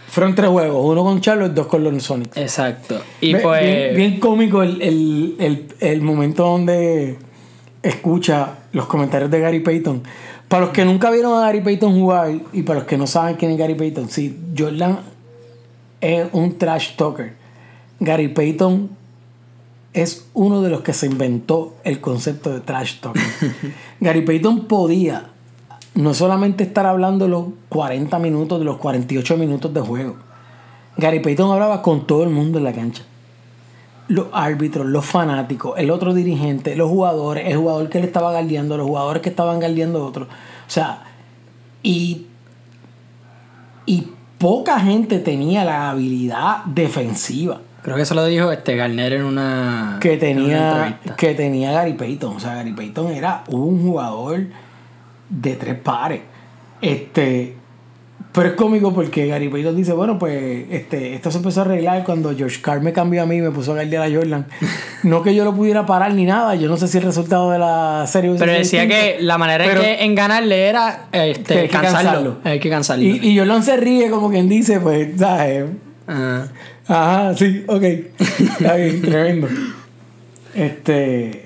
Fueron 0.08 0.36
tres 0.36 0.50
juegos. 0.50 0.84
Uno 0.84 1.02
con 1.02 1.20
Charlotte, 1.20 1.52
dos 1.52 1.66
con 1.66 1.82
los 1.82 2.02
Sonics. 2.02 2.36
Exacto. 2.36 3.00
Y 3.20 3.32
Ve- 3.32 3.40
pues. 3.40 3.62
bien, 3.62 3.96
bien 3.96 4.20
cómico 4.20 4.62
el, 4.62 4.80
el, 4.80 5.34
el, 5.40 5.66
el 5.80 6.00
momento 6.02 6.44
donde 6.44 7.16
escucha 7.84 8.54
los 8.72 8.86
comentarios 8.86 9.30
de 9.30 9.40
Gary 9.40 9.60
Payton. 9.60 10.02
Para 10.48 10.64
los 10.64 10.74
que 10.74 10.84
nunca 10.84 11.10
vieron 11.10 11.34
a 11.34 11.46
Gary 11.46 11.60
Payton 11.60 11.94
jugar 12.00 12.32
y 12.52 12.62
para 12.62 12.80
los 12.80 12.88
que 12.88 12.96
no 12.96 13.06
saben 13.06 13.36
quién 13.36 13.52
es 13.52 13.58
Gary 13.58 13.74
Payton, 13.74 14.08
sí, 14.08 14.36
Jordan 14.56 14.98
es 16.00 16.26
un 16.32 16.58
trash 16.58 16.96
talker. 16.96 17.34
Gary 18.00 18.28
Payton 18.28 18.90
es 19.92 20.26
uno 20.34 20.62
de 20.62 20.70
los 20.70 20.80
que 20.80 20.92
se 20.92 21.06
inventó 21.06 21.76
el 21.84 22.00
concepto 22.00 22.52
de 22.52 22.60
trash 22.60 23.00
talking. 23.00 23.22
Gary 24.00 24.22
Payton 24.22 24.66
podía 24.66 25.30
no 25.94 26.14
solamente 26.14 26.64
estar 26.64 26.86
hablando 26.86 27.28
los 27.28 27.46
40 27.68 28.18
minutos 28.18 28.58
de 28.58 28.64
los 28.64 28.78
48 28.78 29.36
minutos 29.36 29.72
de 29.72 29.80
juego. 29.80 30.16
Gary 30.96 31.20
Payton 31.20 31.52
hablaba 31.52 31.82
con 31.82 32.06
todo 32.06 32.24
el 32.24 32.30
mundo 32.30 32.58
en 32.58 32.64
la 32.64 32.72
cancha. 32.72 33.04
Los 34.08 34.26
árbitros, 34.32 34.86
los 34.86 35.04
fanáticos, 35.04 35.78
el 35.78 35.90
otro 35.90 36.12
dirigente, 36.12 36.76
los 36.76 36.88
jugadores, 36.90 37.46
el 37.48 37.56
jugador 37.56 37.88
que 37.88 38.00
le 38.00 38.06
estaba 38.06 38.32
galdeando, 38.32 38.76
los 38.76 38.86
jugadores 38.86 39.22
que 39.22 39.30
estaban 39.30 39.60
galdeando 39.60 40.02
a 40.02 40.06
otros. 40.06 40.28
O 40.28 40.70
sea, 40.70 41.04
y, 41.82 42.26
y 43.86 44.08
poca 44.38 44.78
gente 44.80 45.18
tenía 45.20 45.64
la 45.64 45.90
habilidad 45.90 46.64
defensiva 46.66 47.60
Creo 47.84 47.96
que 47.96 48.02
eso 48.02 48.14
lo 48.14 48.24
dijo 48.24 48.50
este 48.50 48.76
Garner 48.76 49.12
en 49.12 49.24
una. 49.24 49.98
que 50.00 50.14
en 50.14 50.38
una 50.38 50.46
tenía, 50.46 50.86
entrevista. 50.86 51.16
que 51.16 51.34
tenía 51.34 51.70
Gary 51.72 51.92
Payton. 51.92 52.36
O 52.36 52.40
sea, 52.40 52.54
Gary 52.54 52.72
Payton 52.72 53.12
era 53.12 53.44
un 53.48 53.82
jugador 53.82 54.40
de 55.28 55.56
tres 55.56 55.74
pares. 55.80 56.22
Este, 56.80 57.58
pero 58.34 58.48
es 58.48 58.54
cómico 58.54 58.92
porque 58.92 59.26
Gary 59.28 59.48
Payton 59.48 59.76
dice, 59.76 59.92
bueno, 59.92 60.18
pues 60.18 60.64
este, 60.70 61.14
esto 61.14 61.30
se 61.30 61.38
empezó 61.38 61.60
a 61.60 61.64
arreglar 61.64 62.02
cuando 62.04 62.34
George 62.36 62.60
Carr 62.60 62.80
me 62.82 62.92
cambió 62.92 63.22
a 63.22 63.26
mí 63.26 63.36
y 63.36 63.40
me 63.40 63.50
puso 63.52 63.70
a 63.70 63.74
guardiar 63.76 64.02
a 64.02 64.12
Jordan. 64.14 64.46
no 65.04 65.22
que 65.22 65.34
yo 65.34 65.44
lo 65.44 65.54
pudiera 65.54 65.86
parar 65.86 66.12
ni 66.14 66.24
nada. 66.24 66.54
Yo 66.56 66.68
no 66.68 66.76
sé 66.76 66.88
si 66.88 66.98
el 66.98 67.04
resultado 67.04 67.50
de 67.52 67.58
la 67.60 68.04
serie 68.08 68.34
Pero 68.38 68.52
decía 68.52 68.82
distinto, 68.82 68.94
que 69.16 69.22
la 69.22 69.38
manera 69.38 69.64
pero- 69.64 69.80
en 69.80 69.86
que 69.86 70.04
en 70.04 70.14
ganarle 70.16 70.66
era 70.66 71.06
que 71.12 71.30
este, 71.30 71.54
hay 71.60 71.62
que 71.66 71.68
cansarlo. 71.68 72.02
cansarlo. 72.10 72.36
Hay 72.44 72.58
que 72.60 72.70
cansarlo. 72.70 73.04
Y, 73.04 73.20
y 73.22 73.38
Jordan 73.38 73.62
se 73.62 73.76
ríe 73.76 74.10
como 74.10 74.28
quien 74.30 74.48
dice, 74.48 74.80
pues, 74.80 75.08
¿sabes? 75.16 75.66
Ajá. 76.06 76.48
Ajá, 76.88 77.34
sí, 77.34 77.64
ok. 77.66 77.82
Está 78.18 78.74
bien, 78.74 79.00
tremendo. 79.00 79.48
Este. 80.54 81.43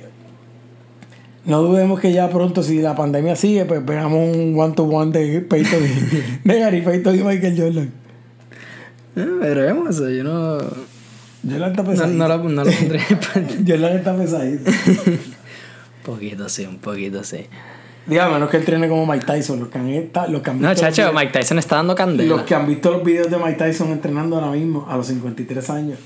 No 1.49 1.63
dudemos 1.63 1.99
que 1.99 2.13
ya 2.13 2.29
pronto, 2.31 2.63
si 2.63 2.81
la 2.81 2.95
pandemia 2.95 3.35
sigue, 3.35 3.65
pues 3.65 3.85
veamos 3.85 4.37
un 4.37 4.55
one-to-one 4.57 5.11
de 5.13 5.41
Peyton 5.41 5.81
y, 5.83 6.45
de 6.49 6.61
Gary 6.61 6.83
Peyton 6.83 7.15
y 7.19 7.23
Michael 7.25 7.55
Jordan. 7.61 7.93
Eh, 9.17 9.27
veremos 9.41 9.89
eso, 9.91 10.09
yo 10.11 10.23
no. 10.25 10.59
Jordan 11.49 11.71
está 11.71 11.83
No, 11.83 11.89
pesadito. 11.91 12.17
no 12.19 12.29
lo, 12.29 12.39
no 12.51 12.65
lo 12.65 12.71
pondré. 12.71 13.01
Jordan 13.67 13.97
está 13.97 14.17
pesadito. 14.17 14.71
un 14.71 15.19
poquito 16.05 16.49
sí, 16.49 16.67
un 16.67 16.79
poquito 16.79 17.25
sí. 17.25 17.47
Diga, 18.07 18.27
a 18.27 18.29
menos 18.31 18.49
que 18.51 18.57
él 18.59 18.65
trene 18.65 18.89
como 18.89 19.07
Mike 19.07 19.25
Tyson. 19.27 19.61
Los 19.61 19.69
que 19.69 19.79
han, 19.79 19.89
esta- 19.89 20.27
los 20.29 20.43
que 20.43 20.51
han 20.51 20.61
No, 20.61 20.69
visto 20.69 20.85
los 20.87 20.95
chacho, 20.95 21.11
videos- 21.11 21.15
Mike 21.15 21.33
Tyson 21.33 21.59
está 21.59 21.77
dando 21.77 21.95
candela. 21.95 22.29
Los 22.37 22.43
que 22.43 22.55
han 22.55 22.67
visto 22.67 22.91
los 22.91 23.03
videos 23.05 23.31
de 23.31 23.37
Mike 23.39 23.55
Tyson 23.57 23.89
entrenando 23.91 24.37
ahora 24.37 24.51
mismo, 24.53 24.87
a 24.89 24.97
los 24.97 25.07
53 25.07 25.71
años. 25.71 25.99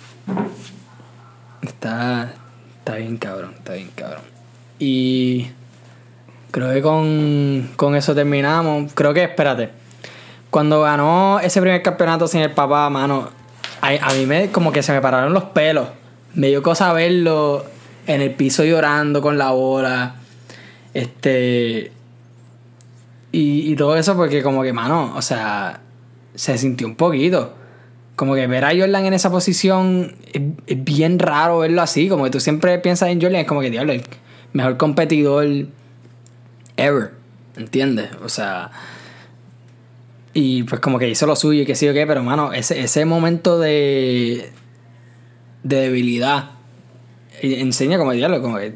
Está, 1.63 2.33
está 2.79 2.97
bien 2.97 3.17
cabrón, 3.17 3.55
está 3.59 3.75
bien 3.75 3.91
cabrón. 3.95 4.23
Y 4.79 5.49
creo 6.51 6.73
que 6.73 6.83
con, 6.83 7.71
con 7.77 7.97
eso 7.97 8.15
terminamos. 8.15 8.93
Creo 8.95 9.13
que, 9.13 9.25
espérate, 9.25 9.71
cuando 10.51 10.83
ganó 10.83 11.41
ese 11.41 11.61
primer 11.61 11.83
campeonato 11.83 12.29
sin 12.29 12.43
el 12.43 12.51
papá, 12.51 12.89
mano, 12.91 13.31
a, 13.81 14.13
mí 14.15 14.27
me 14.27 14.51
como 14.51 14.71
que 14.71 14.83
se 14.83 14.93
me 14.93 15.01
pararon 15.01 15.33
los 15.33 15.45
pelos. 15.45 15.89
Me 16.35 16.49
dio 16.49 16.63
cosa 16.63 16.93
verlo 16.93 17.65
en 18.07 18.21
el 18.21 18.33
piso 18.33 18.65
llorando 18.65 19.21
con 19.21 19.39
la 19.39 19.51
bola. 19.51 20.17
Este... 20.95 21.91
Y, 23.33 23.73
y 23.73 23.77
todo 23.77 23.97
eso 23.97 24.15
porque 24.15 24.43
como 24.43 24.63
que, 24.63 24.75
mano, 24.75 25.15
o 25.17 25.23
sea, 25.23 25.81
se 26.35 26.59
sintió 26.59 26.87
un 26.87 26.97
poquito. 26.97 27.55
Como 28.15 28.35
que 28.35 28.47
ver 28.47 28.67
a 28.67 28.73
Jordan 28.77 29.07
en 29.07 29.15
esa 29.15 29.31
posición 29.31 30.15
es, 30.35 30.43
es 30.67 30.85
bien 30.85 31.19
raro 31.19 31.61
verlo 31.61 31.81
así. 31.81 32.11
Como 32.11 32.25
que 32.25 32.31
tú 32.31 32.41
siempre 32.41 32.79
piensas 32.79 33.09
en 33.09 33.23
Jordan, 33.23 33.41
es 33.41 33.47
como 33.47 33.63
que, 33.63 33.71
diablo, 33.71 33.95
mejor 34.53 34.77
competidor 34.77 35.47
ever. 36.77 37.13
¿Entiendes? 37.57 38.11
O 38.25 38.29
sea. 38.29 38.71
Y 40.35 40.63
pues 40.63 40.81
como 40.81 40.99
que 40.99 41.09
hizo 41.11 41.27
lo 41.27 41.37
suyo 41.37 41.63
y 41.63 41.67
que 41.67 41.75
sí 41.75 41.89
o 41.89 41.93
qué, 41.93 42.07
pero 42.07 42.23
mano, 42.23 42.53
ese, 42.53 42.81
ese 42.81 43.05
momento 43.05 43.59
de. 43.59 44.51
de 45.63 45.77
debilidad 45.77 46.51
enseña 47.43 47.99
como 47.99 48.13
diablo, 48.13 48.41
como 48.41 48.57
que. 48.57 48.75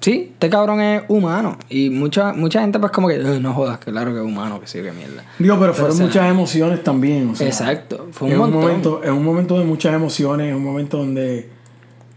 Sí, 0.00 0.30
este 0.34 0.50
cabrón 0.50 0.80
es 0.80 1.02
humano. 1.08 1.58
Y 1.68 1.90
mucha, 1.90 2.32
mucha 2.32 2.60
gente, 2.60 2.78
pues, 2.78 2.92
como 2.92 3.08
que, 3.08 3.14
"Eh, 3.16 3.40
no 3.40 3.54
jodas, 3.54 3.78
claro 3.78 4.12
que 4.12 4.20
es 4.20 4.24
humano, 4.24 4.60
que 4.60 4.66
sí, 4.66 4.80
que 4.80 4.92
mierda. 4.92 5.24
Digo, 5.38 5.58
pero 5.58 5.74
fueron 5.74 5.94
o 5.94 5.96
sea, 5.96 6.06
muchas 6.06 6.30
emociones 6.30 6.84
también. 6.84 7.30
O 7.30 7.34
sea, 7.34 7.46
Exacto, 7.46 8.08
fue 8.12 8.28
un 8.28 8.34
es 8.34 8.40
un 8.40 8.52
momento, 8.52 9.02
es 9.02 9.10
un 9.10 9.24
momento 9.24 9.58
de 9.58 9.64
muchas 9.64 9.94
emociones, 9.94 10.50
es 10.50 10.54
un 10.54 10.62
momento 10.62 10.98
donde 10.98 11.48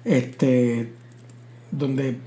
este 0.04 0.92
donde 1.72 2.18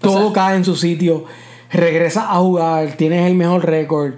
todo 0.00 0.32
cae 0.32 0.56
en 0.56 0.64
su 0.64 0.76
sitio, 0.76 1.24
regresas 1.70 2.24
a 2.28 2.36
jugar, 2.36 2.92
tienes 2.96 3.26
el 3.26 3.34
mejor 3.34 3.64
récord, 3.64 4.14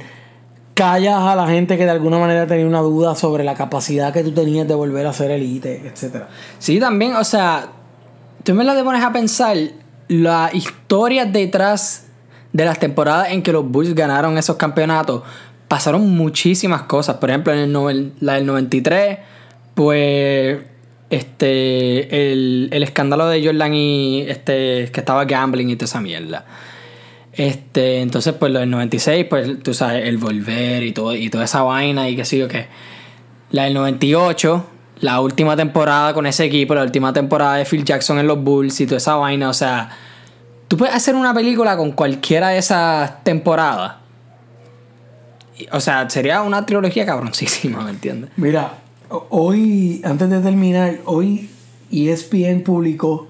callas 0.75 1.19
a 1.19 1.37
la 1.37 1.47
gente 1.49 1.77
que 1.77 1.85
de 1.85 1.91
alguna 1.91 2.19
manera 2.19 2.47
tenía 2.47 2.67
una 2.67 2.81
duda 2.81 3.15
sobre 3.15 3.45
la 3.45 3.55
capacidad 3.55 4.13
que 4.13 4.23
tú 4.23 4.33
tenías 4.33 4.67
de 4.67 4.75
volver 4.75 5.07
a 5.07 5.13
ser 5.13 5.31
elite, 5.31 5.83
etcétera. 5.87 6.29
Sí, 6.59 6.81
también, 6.81 7.17
o 7.17 7.25
sea, 7.25 7.69
tú 8.43 8.55
me 8.55 8.65
la 8.65 8.75
te 8.75 8.83
pones 8.83 9.03
a 9.03 9.13
pensar 9.13 9.57
la 10.09 10.51
historia 10.53 11.25
detrás 11.27 12.07
de 12.53 12.65
las 12.65 12.79
temporadas 12.79 13.31
en 13.31 13.43
que 13.43 13.53
los 13.53 13.69
Bulls 13.69 13.95
ganaron 13.95 14.37
esos 14.39 14.57
campeonatos. 14.57 15.23
Pasaron 15.69 16.09
muchísimas 16.11 16.83
cosas. 16.83 17.17
Por 17.17 17.31
ejemplo, 17.31 17.53
en 17.53 17.75
el 17.75 18.13
la 18.21 18.35
del 18.35 18.47
93, 18.47 19.19
pues 19.75 20.59
este 21.13 22.33
el, 22.33 22.71
el 22.73 22.83
escándalo 22.83 23.29
de 23.29 23.45
Jordan 23.45 23.75
y 23.75 24.23
este 24.23 24.91
que 24.93 25.01
estaba 25.01 25.27
gambling 25.27 25.69
y 25.69 25.77
toda 25.77 25.85
esa 25.85 26.01
mierda. 26.01 26.47
Este, 27.35 28.01
entonces, 28.01 28.35
pues 28.35 28.53
del 28.53 28.71
96, 28.71 29.27
pues 29.29 29.63
tú 29.63 29.73
sabes, 29.75 30.07
el 30.07 30.19
volver 30.19 30.83
y 30.83 30.93
todo, 30.93 31.15
y 31.15 31.31
toda 31.31 31.45
esa 31.45 31.63
vaina 31.63 32.09
y 32.09 32.17
qué 32.17 32.25
sé 32.25 32.39
yo 32.39 32.49
qué. 32.49 32.67
La 33.51 33.65
del 33.65 33.75
98, 33.75 34.67
la 35.01 35.21
última 35.21 35.57
temporada 35.57 36.15
con 36.15 36.27
ese 36.27 36.45
equipo, 36.45 36.75
la 36.75 36.83
última 36.83 37.13
temporada 37.13 37.57
de 37.57 37.67
Phil 37.67 37.85
Jackson 37.85 38.19
en 38.19 38.27
los 38.27 38.43
Bulls 38.43 38.81
y 38.81 38.87
toda 38.87 38.99
esa 38.99 39.17
vaina, 39.17 39.51
o 39.51 39.55
sea, 39.55 39.91
tú 40.69 40.77
puedes 40.77 40.95
hacer 40.95 41.15
una 41.15 41.35
película 41.35 41.77
con 41.77 41.93
cualquiera 41.93 42.49
de 42.49 42.59
esas 42.59 43.23
temporadas. 43.25 43.97
O 45.73 45.81
sea, 45.81 46.09
sería 46.09 46.43
una 46.43 46.65
trilogía 46.65 47.05
cabroncísima, 47.05 47.83
¿me 47.85 47.91
entiendes? 47.91 48.31
Mira, 48.37 48.82
hoy, 49.31 50.01
antes 50.05 50.29
de 50.31 50.41
terminar, 50.41 50.99
hoy 51.05 51.51
ESPN 51.91 52.63
publicó 52.63 53.29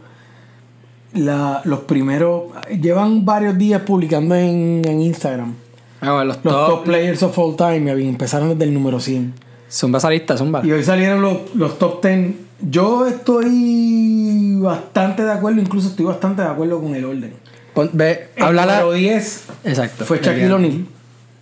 la, 1.14 1.60
los 1.64 1.80
primeros, 1.80 2.44
llevan 2.80 3.24
varios 3.24 3.58
días 3.58 3.82
publicando 3.82 4.34
en, 4.34 4.82
en 4.86 5.02
Instagram 5.02 5.54
Ah, 6.00 6.12
bueno, 6.14 6.24
los, 6.26 6.36
los 6.36 6.42
top, 6.54 6.68
top. 6.68 6.84
players 6.84 7.22
of 7.22 7.38
all 7.38 7.54
time, 7.56 7.90
empezaron 8.08 8.48
desde 8.50 8.64
el 8.64 8.74
número 8.74 8.98
100. 8.98 9.34
Zumba 9.70 9.98
esa 9.98 10.10
lista, 10.10 10.36
zumba. 10.36 10.60
Y 10.66 10.72
hoy 10.72 10.82
salieron 10.82 11.22
los, 11.22 11.54
los 11.54 11.78
top 11.78 12.04
10. 12.04 12.34
Yo 12.68 13.06
estoy 13.06 14.56
bastante 14.60 15.22
de 15.24 15.30
acuerdo, 15.30 15.60
incluso 15.60 15.88
estoy 15.88 16.06
bastante 16.06 16.42
de 16.42 16.48
acuerdo 16.48 16.80
con 16.80 16.94
el 16.96 17.04
orden. 17.04 17.32
Pon- 17.72 17.90
ve, 17.92 18.28
El 18.36 18.54
número 18.56 18.92
10 18.92 19.44
Exacto. 19.64 20.04
fue 20.04 20.18
Shaquille 20.20 20.52
O'Neal. 20.52 20.86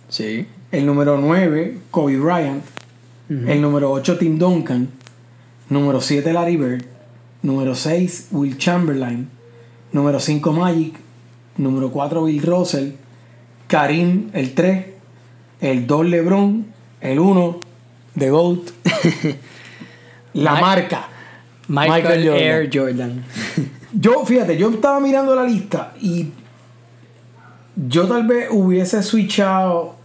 Sí. 0.09 0.45
El 0.71 0.85
número 0.85 1.17
9, 1.17 1.77
Kobe 1.89 2.17
Bryant. 2.17 2.63
El 3.31 3.61
número 3.61 3.89
8, 3.91 4.17
Tim 4.17 4.37
Duncan. 4.37 4.89
Número 5.69 6.01
7, 6.01 6.33
Larry 6.33 6.57
Bird. 6.57 6.83
Número 7.43 7.75
6, 7.75 8.27
Will 8.31 8.57
Chamberlain. 8.57 9.29
Número 9.93 10.19
5, 10.19 10.51
Magic. 10.51 10.95
Número 11.57 11.89
4, 11.91 12.25
Bill 12.25 12.41
Russell. 12.43 12.91
Karim, 13.67 14.29
el 14.33 14.53
3. 14.53 14.85
El 15.61 15.87
2, 15.87 16.05
LeBron. 16.07 16.65
El 16.99 17.19
1, 17.19 17.59
The 18.17 18.29
GOAT. 18.29 18.59
La 20.33 20.51
Mike- 20.51 20.61
marca. 20.61 21.07
Michael, 21.69 21.91
Michael 22.03 22.27
Jordan. 22.27 22.43
Air 22.43 22.69
Jordan. 22.73 23.25
Yo, 23.93 24.25
fíjate, 24.25 24.57
yo 24.57 24.69
estaba 24.71 24.99
mirando 25.01 25.35
la 25.35 25.43
lista 25.43 25.93
y 26.01 26.27
yo 27.75 28.07
tal 28.07 28.25
vez 28.25 28.47
hubiese 28.49 29.03
switchado 29.03 29.95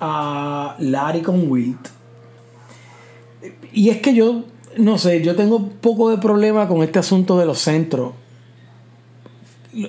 a 0.00 0.74
Larry 0.78 1.20
con 1.20 1.50
Wilt. 1.50 1.88
Y 3.72 3.90
es 3.90 3.98
que 3.98 4.14
yo, 4.14 4.44
no 4.76 4.98
sé, 4.98 5.22
yo 5.22 5.36
tengo 5.36 5.56
un 5.56 5.68
poco 5.70 6.10
de 6.10 6.18
problema 6.18 6.66
con 6.68 6.82
este 6.82 6.98
asunto 6.98 7.38
de 7.38 7.46
los 7.46 7.58
centros. 7.58 8.12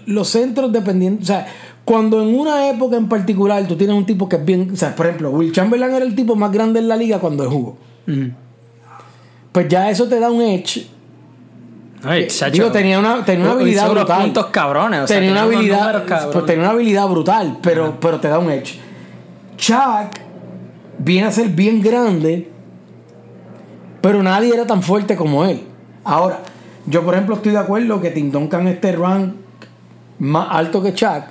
Los 0.06 0.30
centros 0.30 0.72
dependiendo, 0.72 1.24
o 1.24 1.26
sea, 1.26 1.48
cuando 1.84 2.22
en 2.22 2.38
una 2.40 2.70
época 2.70 2.98
en 2.98 3.10
particular 3.10 3.68
tú 3.68 3.76
tienes 3.76 3.96
un 3.96 4.06
tipo 4.06 4.30
que 4.30 4.36
es 4.36 4.46
bien, 4.46 4.70
o 4.72 4.76
sea, 4.76 4.96
por 4.96 5.08
ejemplo, 5.08 5.32
Will 5.32 5.52
Chamberlain 5.52 5.94
era 5.94 6.06
el 6.06 6.16
tipo 6.16 6.36
más 6.36 6.52
grande 6.52 6.80
en 6.80 6.88
la 6.88 6.96
liga 6.96 7.20
cuando 7.20 7.50
jugó. 7.50 7.78
Pues 9.52 9.68
ya 9.68 9.90
eso 9.90 10.08
te 10.08 10.20
da 10.20 10.30
un 10.32 10.42
edge 10.42 10.88
Ay, 12.04 12.28
chacho. 12.28 12.52
Digo, 12.52 12.72
tenía 12.72 13.00
una, 13.00 13.24
tenía 13.24 13.46
una 13.46 13.54
Hizo 13.54 13.60
habilidad 13.62 13.92
unos 13.92 14.04
brutal. 14.06 14.22
puntos 14.24 14.46
cabrones. 14.48 15.02
O 15.02 15.08
sea, 15.08 15.18
tenía 15.18 15.32
una 15.32 15.42
habilidad. 15.44 16.06
cabrones. 16.06 16.34
Pues 16.34 16.46
tenía 16.46 16.64
una 16.64 16.72
habilidad 16.72 17.08
brutal, 17.08 17.58
pero, 17.62 17.98
pero 18.00 18.20
te 18.20 18.28
da 18.28 18.40
un 18.40 18.50
edge. 18.50 18.80
Chuck 19.58 20.20
viene 20.98 21.28
a 21.28 21.32
ser 21.32 21.50
bien 21.50 21.82
grande, 21.82 22.50
pero 24.02 24.22
nadie 24.24 24.54
era 24.54 24.66
tan 24.66 24.82
fuerte 24.84 25.16
como 25.16 25.46
él. 25.46 25.62
Ahora, 26.04 26.40
yo 26.88 27.04
por 27.04 27.14
ejemplo 27.14 27.36
estoy 27.36 27.52
de 27.54 27.60
acuerdo 27.60 28.02
que 28.02 28.10
Tim 28.12 28.32
Duncan 28.32 28.68
esté 28.68 28.92
rank 28.94 29.34
más 30.20 30.48
alto 30.52 30.82
que 30.84 30.94
Chuck, 30.94 31.24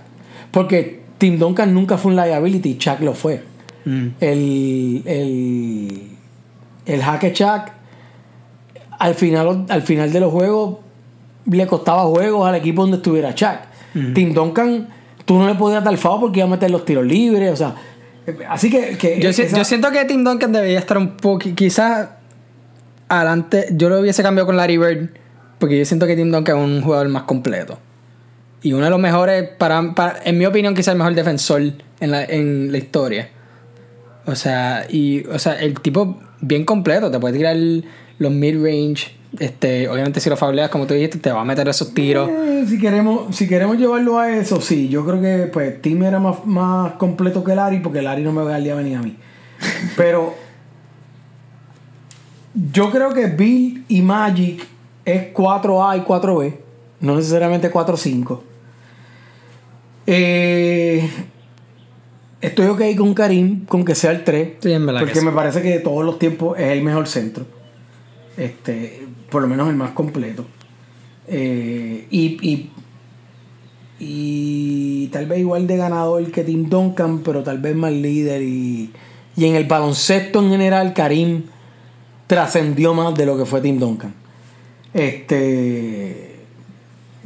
porque 0.51 1.01
Tim 1.19 1.39
Duncan 1.39 1.73
nunca 1.75 1.99
fue 1.99 2.13
un 2.13 2.17
liability, 2.17 2.79
Chuck 2.79 3.01
lo 3.01 3.15
fue. 3.15 3.43
Mm. 3.85 4.07
El, 4.21 5.03
el, 5.07 6.03
el 6.87 7.03
jaque 7.03 7.33
Chuck 7.33 7.73
al 8.99 9.15
final, 9.15 9.65
al 9.69 9.83
final 9.83 10.13
de 10.13 10.21
los 10.21 10.31
juegos 10.31 10.79
le 11.47 11.67
costaba 11.67 12.03
juegos 12.05 12.47
al 12.49 12.55
equipo 12.57 12.83
donde 12.83 12.99
estuviera 12.99 13.35
Chuck. 13.35 13.59
Tim 14.15 14.33
Duncan, 14.35 14.87
tú 15.25 15.37
no 15.39 15.49
le 15.49 15.55
podías 15.57 15.83
dar 15.83 15.97
foul 15.97 16.21
porque 16.21 16.39
iba 16.41 16.47
a 16.47 16.51
meter 16.51 16.71
los 16.71 16.85
tiros 16.85 17.05
libres, 17.05 17.51
o 17.53 17.57
sea, 17.57 17.75
así 18.49 18.71
que, 18.71 18.97
que 18.97 19.21
Yo, 19.21 19.31
esa- 19.31 19.57
yo 19.57 19.65
siento 19.65 19.91
que 19.91 20.05
Tim 20.05 20.23
Duncan 20.23 20.53
debería 20.53 20.79
estar 20.79 20.97
un 20.99 21.17
poco. 21.17 21.41
Quizás 21.57 22.09
adelante. 23.11 23.67
Yo 23.73 23.89
lo 23.89 24.01
hubiese 24.01 24.23
cambiado 24.23 24.47
con 24.47 24.57
Larry 24.57 24.79
Bird. 24.79 25.11
Porque 25.59 25.79
yo 25.79 25.85
siento 25.85 26.07
que 26.07 26.17
Tim 26.17 26.31
Duncan 26.33 26.57
es 26.57 26.65
un 26.65 26.81
jugador 26.81 27.09
más 27.11 27.25
completo. 27.25 27.79
Y 28.63 28.73
uno 28.73 28.85
de 28.85 28.91
los 28.91 28.99
mejores, 28.99 29.47
para, 29.59 29.95
para- 29.95 30.17
en 30.25 30.39
mi 30.39 30.47
opinión, 30.47 30.75
quizás 30.75 30.93
el 30.93 30.99
mejor 30.99 31.15
defensor 31.15 31.61
en 32.01 32.11
la, 32.11 32.25
en 32.25 32.73
la 32.73 32.79
historia. 32.79 33.29
O 34.27 34.35
sea, 34.35 34.87
y, 34.89 35.27
o 35.27 35.39
sea, 35.39 35.55
el 35.61 35.79
tipo 35.81 36.19
bien 36.41 36.65
completo. 36.65 37.11
Te 37.11 37.19
puede 37.19 37.37
tirar 37.37 37.57
los 37.57 38.33
mid-range. 38.33 39.17
Este, 39.39 39.89
obviamente, 39.89 40.19
si 40.21 40.29
lo 40.31 40.37
fauleas, 40.37 40.71
como 40.71 40.87
tú 40.87 40.95
dijiste, 40.95 41.19
te 41.19 41.31
va 41.31 41.43
a 41.43 41.45
meter 41.45 41.69
esos 41.69 41.93
tiros. 41.95 42.29
Eh, 42.31 42.65
si 42.69 42.79
queremos 42.81 43.37
si 43.37 43.47
queremos 43.47 43.77
llevarlo 43.79 44.19
a 44.19 44.31
eso, 44.35 44.61
sí, 44.61 44.89
yo 44.89 45.05
creo 45.07 45.21
que 45.21 45.49
pues 45.53 45.81
Tim 45.83 46.03
era 46.03 46.19
más, 46.19 46.45
más 46.47 46.93
completo 46.95 47.45
que 47.45 47.55
Larry 47.55 47.79
porque 47.81 48.03
Larry 48.03 48.23
no 48.23 48.33
me 48.33 48.43
va 48.43 48.49
a 48.49 48.53
dar 48.55 48.63
día 48.63 48.75
venir 48.75 48.97
a 48.97 49.03
mí. 49.03 49.17
Pero 49.97 50.35
yo 52.55 52.91
creo 52.91 53.13
que 53.15 53.27
Bill 53.27 53.85
y 53.89 54.03
Magic 54.03 54.67
es 55.05 55.33
4A 55.33 55.99
y 55.99 56.01
4B, 56.03 56.57
no 57.01 57.17
necesariamente 57.17 57.73
4-5. 57.73 58.41
Eh, 60.07 61.09
estoy 62.41 62.67
ok 62.67 62.83
con 62.97 63.15
Karim, 63.15 63.65
con 63.67 63.85
que 63.85 63.95
sea 63.95 64.11
el 64.11 64.25
3. 64.25 64.49
Sí, 64.61 64.73
en 64.73 64.87
verdad 64.87 65.01
que 65.01 65.07
Porque 65.07 65.21
sí. 65.21 65.27
me 65.27 65.33
parece 65.33 65.63
que 65.63 65.71
de 65.71 65.79
todos 65.81 66.05
los 66.05 66.19
tiempos 66.19 66.59
es 66.59 66.67
el 66.67 66.83
mejor 66.83 67.07
centro. 67.07 67.47
Este, 68.37 69.07
por 69.31 69.43
lo 69.43 69.49
menos 69.49 69.69
el 69.69 69.77
más 69.77 69.91
completo. 69.93 70.45
Eh, 71.29 72.07
y, 72.11 72.49
y, 72.49 72.71
y 74.01 75.07
tal 75.09 75.27
vez 75.27 75.39
igual 75.39 75.67
de 75.67 75.77
ganador 75.77 76.31
que 76.33 76.43
Tim 76.43 76.69
Duncan, 76.69 77.21
pero 77.21 77.43
tal 77.43 77.59
vez 77.59 77.77
más 77.77 77.93
líder. 77.93 78.43
Y, 78.43 78.91
y 79.37 79.45
en 79.45 79.55
el 79.55 79.65
baloncesto 79.65 80.43
en 80.43 80.51
general, 80.51 80.93
Karim 80.95 81.45
trascendió 82.31 82.95
más 82.95 83.13
de 83.17 83.27
lo 83.27 83.37
que 83.37 83.45
fue 83.45 83.61
Tim 83.61 83.81
Duncan. 83.81 84.15
Este. 84.95 86.37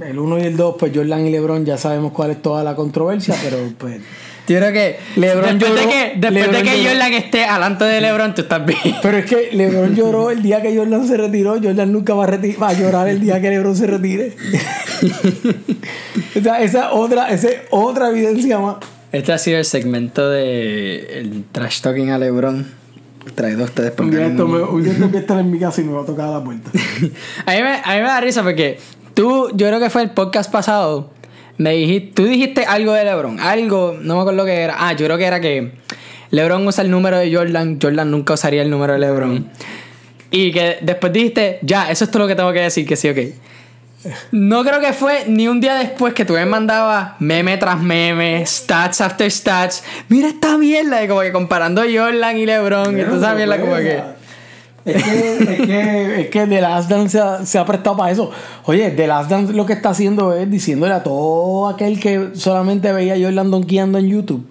El 0.00 0.18
1 0.18 0.38
y 0.38 0.42
el 0.44 0.56
2, 0.56 0.76
pues 0.78 0.92
Jordan 0.94 1.26
y 1.26 1.30
LeBron 1.30 1.66
ya 1.66 1.76
sabemos 1.76 2.12
cuál 2.12 2.30
es 2.30 2.40
toda 2.40 2.64
la 2.64 2.74
controversia, 2.74 3.36
pero 3.42 3.58
pues. 3.78 4.00
Yo 4.48 4.58
creo 4.58 4.72
que 4.72 4.96
LeBron 5.16 5.58
después 5.58 5.80
de 5.80 5.92
que, 5.92 6.12
después 6.16 6.32
LeBron 6.32 6.52
de 6.52 6.62
que 6.62 6.78
lloró. 6.78 6.90
Jordan 6.90 7.12
esté 7.12 7.44
alante 7.44 7.84
de 7.84 8.00
LeBron, 8.00 8.34
tú 8.34 8.42
estás 8.42 8.64
bien. 8.64 8.96
Pero 9.02 9.18
es 9.18 9.26
que 9.26 9.50
LeBron 9.52 9.94
lloró 9.96 10.30
el 10.30 10.42
día 10.42 10.62
que 10.62 10.74
Jordan 10.74 11.06
se 11.06 11.18
retiró. 11.18 11.60
Jordan 11.62 11.92
nunca 11.92 12.14
va 12.14 12.24
a, 12.24 12.28
va 12.62 12.68
a 12.68 12.72
llorar 12.72 13.08
el 13.08 13.20
día 13.20 13.42
que 13.42 13.50
LeBron 13.50 13.76
se 13.76 13.86
retire. 13.86 14.32
o 16.38 16.42
sea, 16.42 16.62
esa 16.62 16.92
otra, 16.92 17.28
esa 17.28 17.48
es 17.48 17.56
otra 17.68 18.08
evidencia 18.08 18.58
más. 18.58 18.76
Este 19.12 19.34
ha 19.34 19.38
sido 19.38 19.58
el 19.58 19.66
segmento 19.66 20.30
de 20.30 21.20
el 21.20 21.44
trash 21.52 21.82
talking 21.82 22.08
a 22.08 22.16
LeBron. 22.16 22.83
Traído 23.34 23.62
a 23.62 23.64
ustedes 23.64 23.90
por 23.92 24.06
Un 24.06 24.12
día, 24.12 24.26
esto 24.26 24.46
me, 24.46 24.62
un 24.62 24.82
día 24.82 24.92
tengo 24.92 25.10
que 25.10 25.18
estar 25.24 25.38
en 25.38 25.50
mi 25.50 25.58
casa 25.58 25.80
y 25.80 25.84
me 25.84 25.92
va 25.92 26.02
a 26.02 26.06
tocar 26.06 26.28
a 26.28 26.32
la 26.32 26.44
puerta. 26.44 26.70
a, 27.46 27.52
mí 27.52 27.62
me, 27.62 27.72
a 27.72 27.94
mí 27.94 28.02
me 28.02 28.08
da 28.08 28.20
risa 28.20 28.42
porque 28.42 28.78
tú, 29.14 29.50
yo 29.54 29.66
creo 29.66 29.80
que 29.80 29.90
fue 29.90 30.02
el 30.02 30.10
podcast 30.10 30.50
pasado, 30.50 31.10
me 31.56 31.72
dijiste, 31.72 32.12
tú 32.14 32.24
dijiste 32.24 32.64
algo 32.64 32.92
de 32.92 33.04
LeBron, 33.04 33.40
algo, 33.40 33.96
no 34.00 34.16
me 34.16 34.20
acuerdo 34.20 34.38
lo 34.38 34.44
que 34.44 34.54
era. 34.54 34.76
Ah, 34.78 34.92
yo 34.92 35.06
creo 35.06 35.18
que 35.18 35.24
era 35.24 35.40
que 35.40 35.72
LeBron 36.30 36.66
usa 36.66 36.82
el 36.82 36.90
número 36.90 37.18
de 37.18 37.34
Jordan, 37.34 37.78
Jordan 37.80 38.10
nunca 38.10 38.34
usaría 38.34 38.62
el 38.62 38.70
número 38.70 38.94
de 38.94 38.98
LeBron. 38.98 39.48
Y 40.30 40.50
que 40.50 40.78
después 40.82 41.12
dijiste, 41.12 41.60
ya, 41.62 41.90
eso 41.90 42.04
es 42.04 42.10
todo 42.10 42.24
lo 42.24 42.28
que 42.28 42.34
tengo 42.34 42.52
que 42.52 42.60
decir, 42.60 42.86
que 42.86 42.96
sí, 42.96 43.08
ok. 43.08 43.18
No 44.32 44.64
creo 44.64 44.80
que 44.80 44.92
fue 44.92 45.24
ni 45.28 45.48
un 45.48 45.60
día 45.60 45.74
después 45.76 46.14
que 46.14 46.24
tú 46.24 46.34
me 46.34 46.44
mandabas 46.44 47.12
meme 47.20 47.56
tras 47.56 47.80
meme, 47.80 48.44
stats 48.46 49.00
after 49.00 49.30
stats. 49.30 49.82
Mira 50.08 50.28
esta 50.28 50.58
mierda 50.58 51.00
de 51.00 51.08
como 51.08 51.20
que 51.20 51.32
comparando 51.32 51.82
Jordan 51.82 52.36
y 52.36 52.46
LeBron. 52.46 52.98
y 52.98 53.04
toda 53.04 53.16
esa 53.16 53.34
mierda 53.34 53.60
como 53.60 53.76
que... 53.76 54.02
Es 54.84 55.02
que, 55.02 55.38
es 55.38 55.66
que, 55.66 56.20
es 56.20 56.28
que 56.28 56.46
The 56.46 56.60
Last 56.60 56.90
Dance 56.90 57.08
se 57.08 57.18
ha, 57.18 57.46
se 57.46 57.58
ha 57.58 57.64
prestado 57.64 57.96
para 57.96 58.10
eso. 58.10 58.30
Oye, 58.64 58.90
The 58.90 59.06
Last 59.06 59.30
Dance 59.30 59.54
lo 59.54 59.64
que 59.64 59.72
está 59.72 59.90
haciendo 59.90 60.34
es 60.34 60.50
diciéndole 60.50 60.92
a 60.92 61.02
todo 61.02 61.68
aquel 61.68 61.98
que 61.98 62.30
solamente 62.34 62.92
veía 62.92 63.14
a 63.14 63.18
Jordan 63.18 63.50
donkeando 63.50 63.96
en 63.96 64.08
YouTube, 64.08 64.46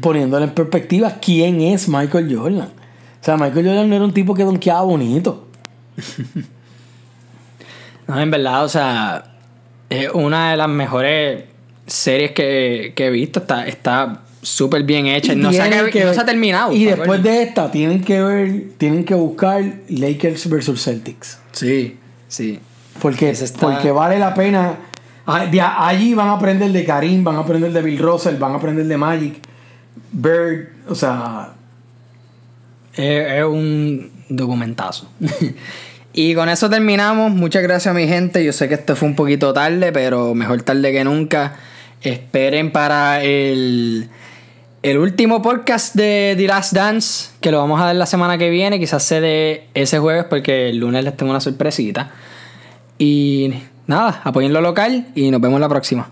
poniéndole 0.00 0.44
en 0.44 0.54
perspectiva 0.54 1.16
quién 1.20 1.60
es 1.62 1.88
Michael 1.88 2.32
Jordan. 2.32 2.68
O 2.68 3.24
sea, 3.24 3.36
Michael 3.36 3.66
Jordan 3.66 3.88
no 3.88 3.96
era 3.96 4.04
un 4.04 4.14
tipo 4.14 4.34
que 4.34 4.44
donkeaba 4.44 4.82
bonito. 4.82 5.48
No, 8.06 8.20
en 8.20 8.30
verdad, 8.30 8.64
o 8.64 8.68
sea, 8.68 9.24
es 9.88 10.08
una 10.12 10.50
de 10.52 10.56
las 10.56 10.68
mejores 10.68 11.44
series 11.86 12.32
que, 12.32 12.92
que 12.96 13.06
he 13.06 13.10
visto. 13.10 13.40
Está 13.40 13.66
está 13.66 14.22
súper 14.42 14.82
bien 14.84 15.06
hecha. 15.06 15.34
No 15.34 15.52
se, 15.52 15.60
ha, 15.60 15.90
que 15.90 16.04
no 16.04 16.14
se 16.14 16.20
ha 16.20 16.24
terminado. 16.24 16.72
Y 16.72 16.84
¿te 16.86 16.96
después 16.96 17.22
de 17.22 17.42
esta, 17.42 17.70
tienen 17.70 18.02
que 18.02 18.22
ver, 18.22 18.62
tienen 18.78 19.04
que 19.04 19.14
buscar 19.14 19.62
Lakers 19.88 20.48
versus 20.48 20.82
Celtics. 20.82 21.38
Sí, 21.52 21.98
sí. 22.28 22.58
Porque, 23.00 23.30
está- 23.30 23.58
porque 23.60 23.90
vale 23.90 24.18
la 24.18 24.34
pena. 24.34 24.76
Allí 25.26 26.14
van 26.14 26.28
a 26.28 26.32
aprender 26.32 26.72
de 26.72 26.84
Karim, 26.84 27.22
van 27.22 27.36
a 27.36 27.40
aprender 27.40 27.72
de 27.72 27.82
Bill 27.82 27.98
Russell, 27.98 28.36
van 28.36 28.52
a 28.52 28.56
aprender 28.56 28.86
de 28.86 28.96
Magic, 28.96 29.34
Bird, 30.12 30.68
o 30.88 30.94
sea, 30.94 31.52
Es, 32.94 33.32
es 33.32 33.44
un 33.44 34.10
documentazo. 34.28 35.08
y 36.12 36.34
con 36.34 36.48
eso 36.48 36.68
terminamos. 36.68 37.32
Muchas 37.32 37.62
gracias, 37.62 37.94
mi 37.94 38.06
gente. 38.08 38.44
Yo 38.44 38.52
sé 38.52 38.68
que 38.68 38.74
esto 38.74 38.96
fue 38.96 39.08
un 39.08 39.14
poquito 39.14 39.52
tarde, 39.52 39.92
pero 39.92 40.34
mejor 40.34 40.62
tarde 40.62 40.92
que 40.92 41.04
nunca. 41.04 41.56
Esperen 42.02 42.72
para 42.72 43.22
el, 43.22 44.08
el 44.82 44.98
último 44.98 45.42
podcast 45.42 45.94
de 45.94 46.34
The 46.36 46.46
Last 46.46 46.72
Dance, 46.72 47.30
que 47.40 47.50
lo 47.50 47.58
vamos 47.58 47.80
a 47.80 47.86
dar 47.86 47.96
la 47.96 48.06
semana 48.06 48.38
que 48.38 48.50
viene. 48.50 48.80
Quizás 48.80 49.02
se 49.02 49.20
de 49.20 49.68
ese 49.74 49.98
jueves, 49.98 50.24
porque 50.28 50.70
el 50.70 50.78
lunes 50.78 51.04
les 51.04 51.16
tengo 51.16 51.30
una 51.30 51.40
sorpresita. 51.40 52.10
Y 52.98 53.52
nada, 53.86 54.20
apoyen 54.24 54.52
lo 54.52 54.60
local 54.60 55.06
y 55.14 55.30
nos 55.30 55.40
vemos 55.40 55.60
la 55.60 55.68
próxima. 55.68 56.10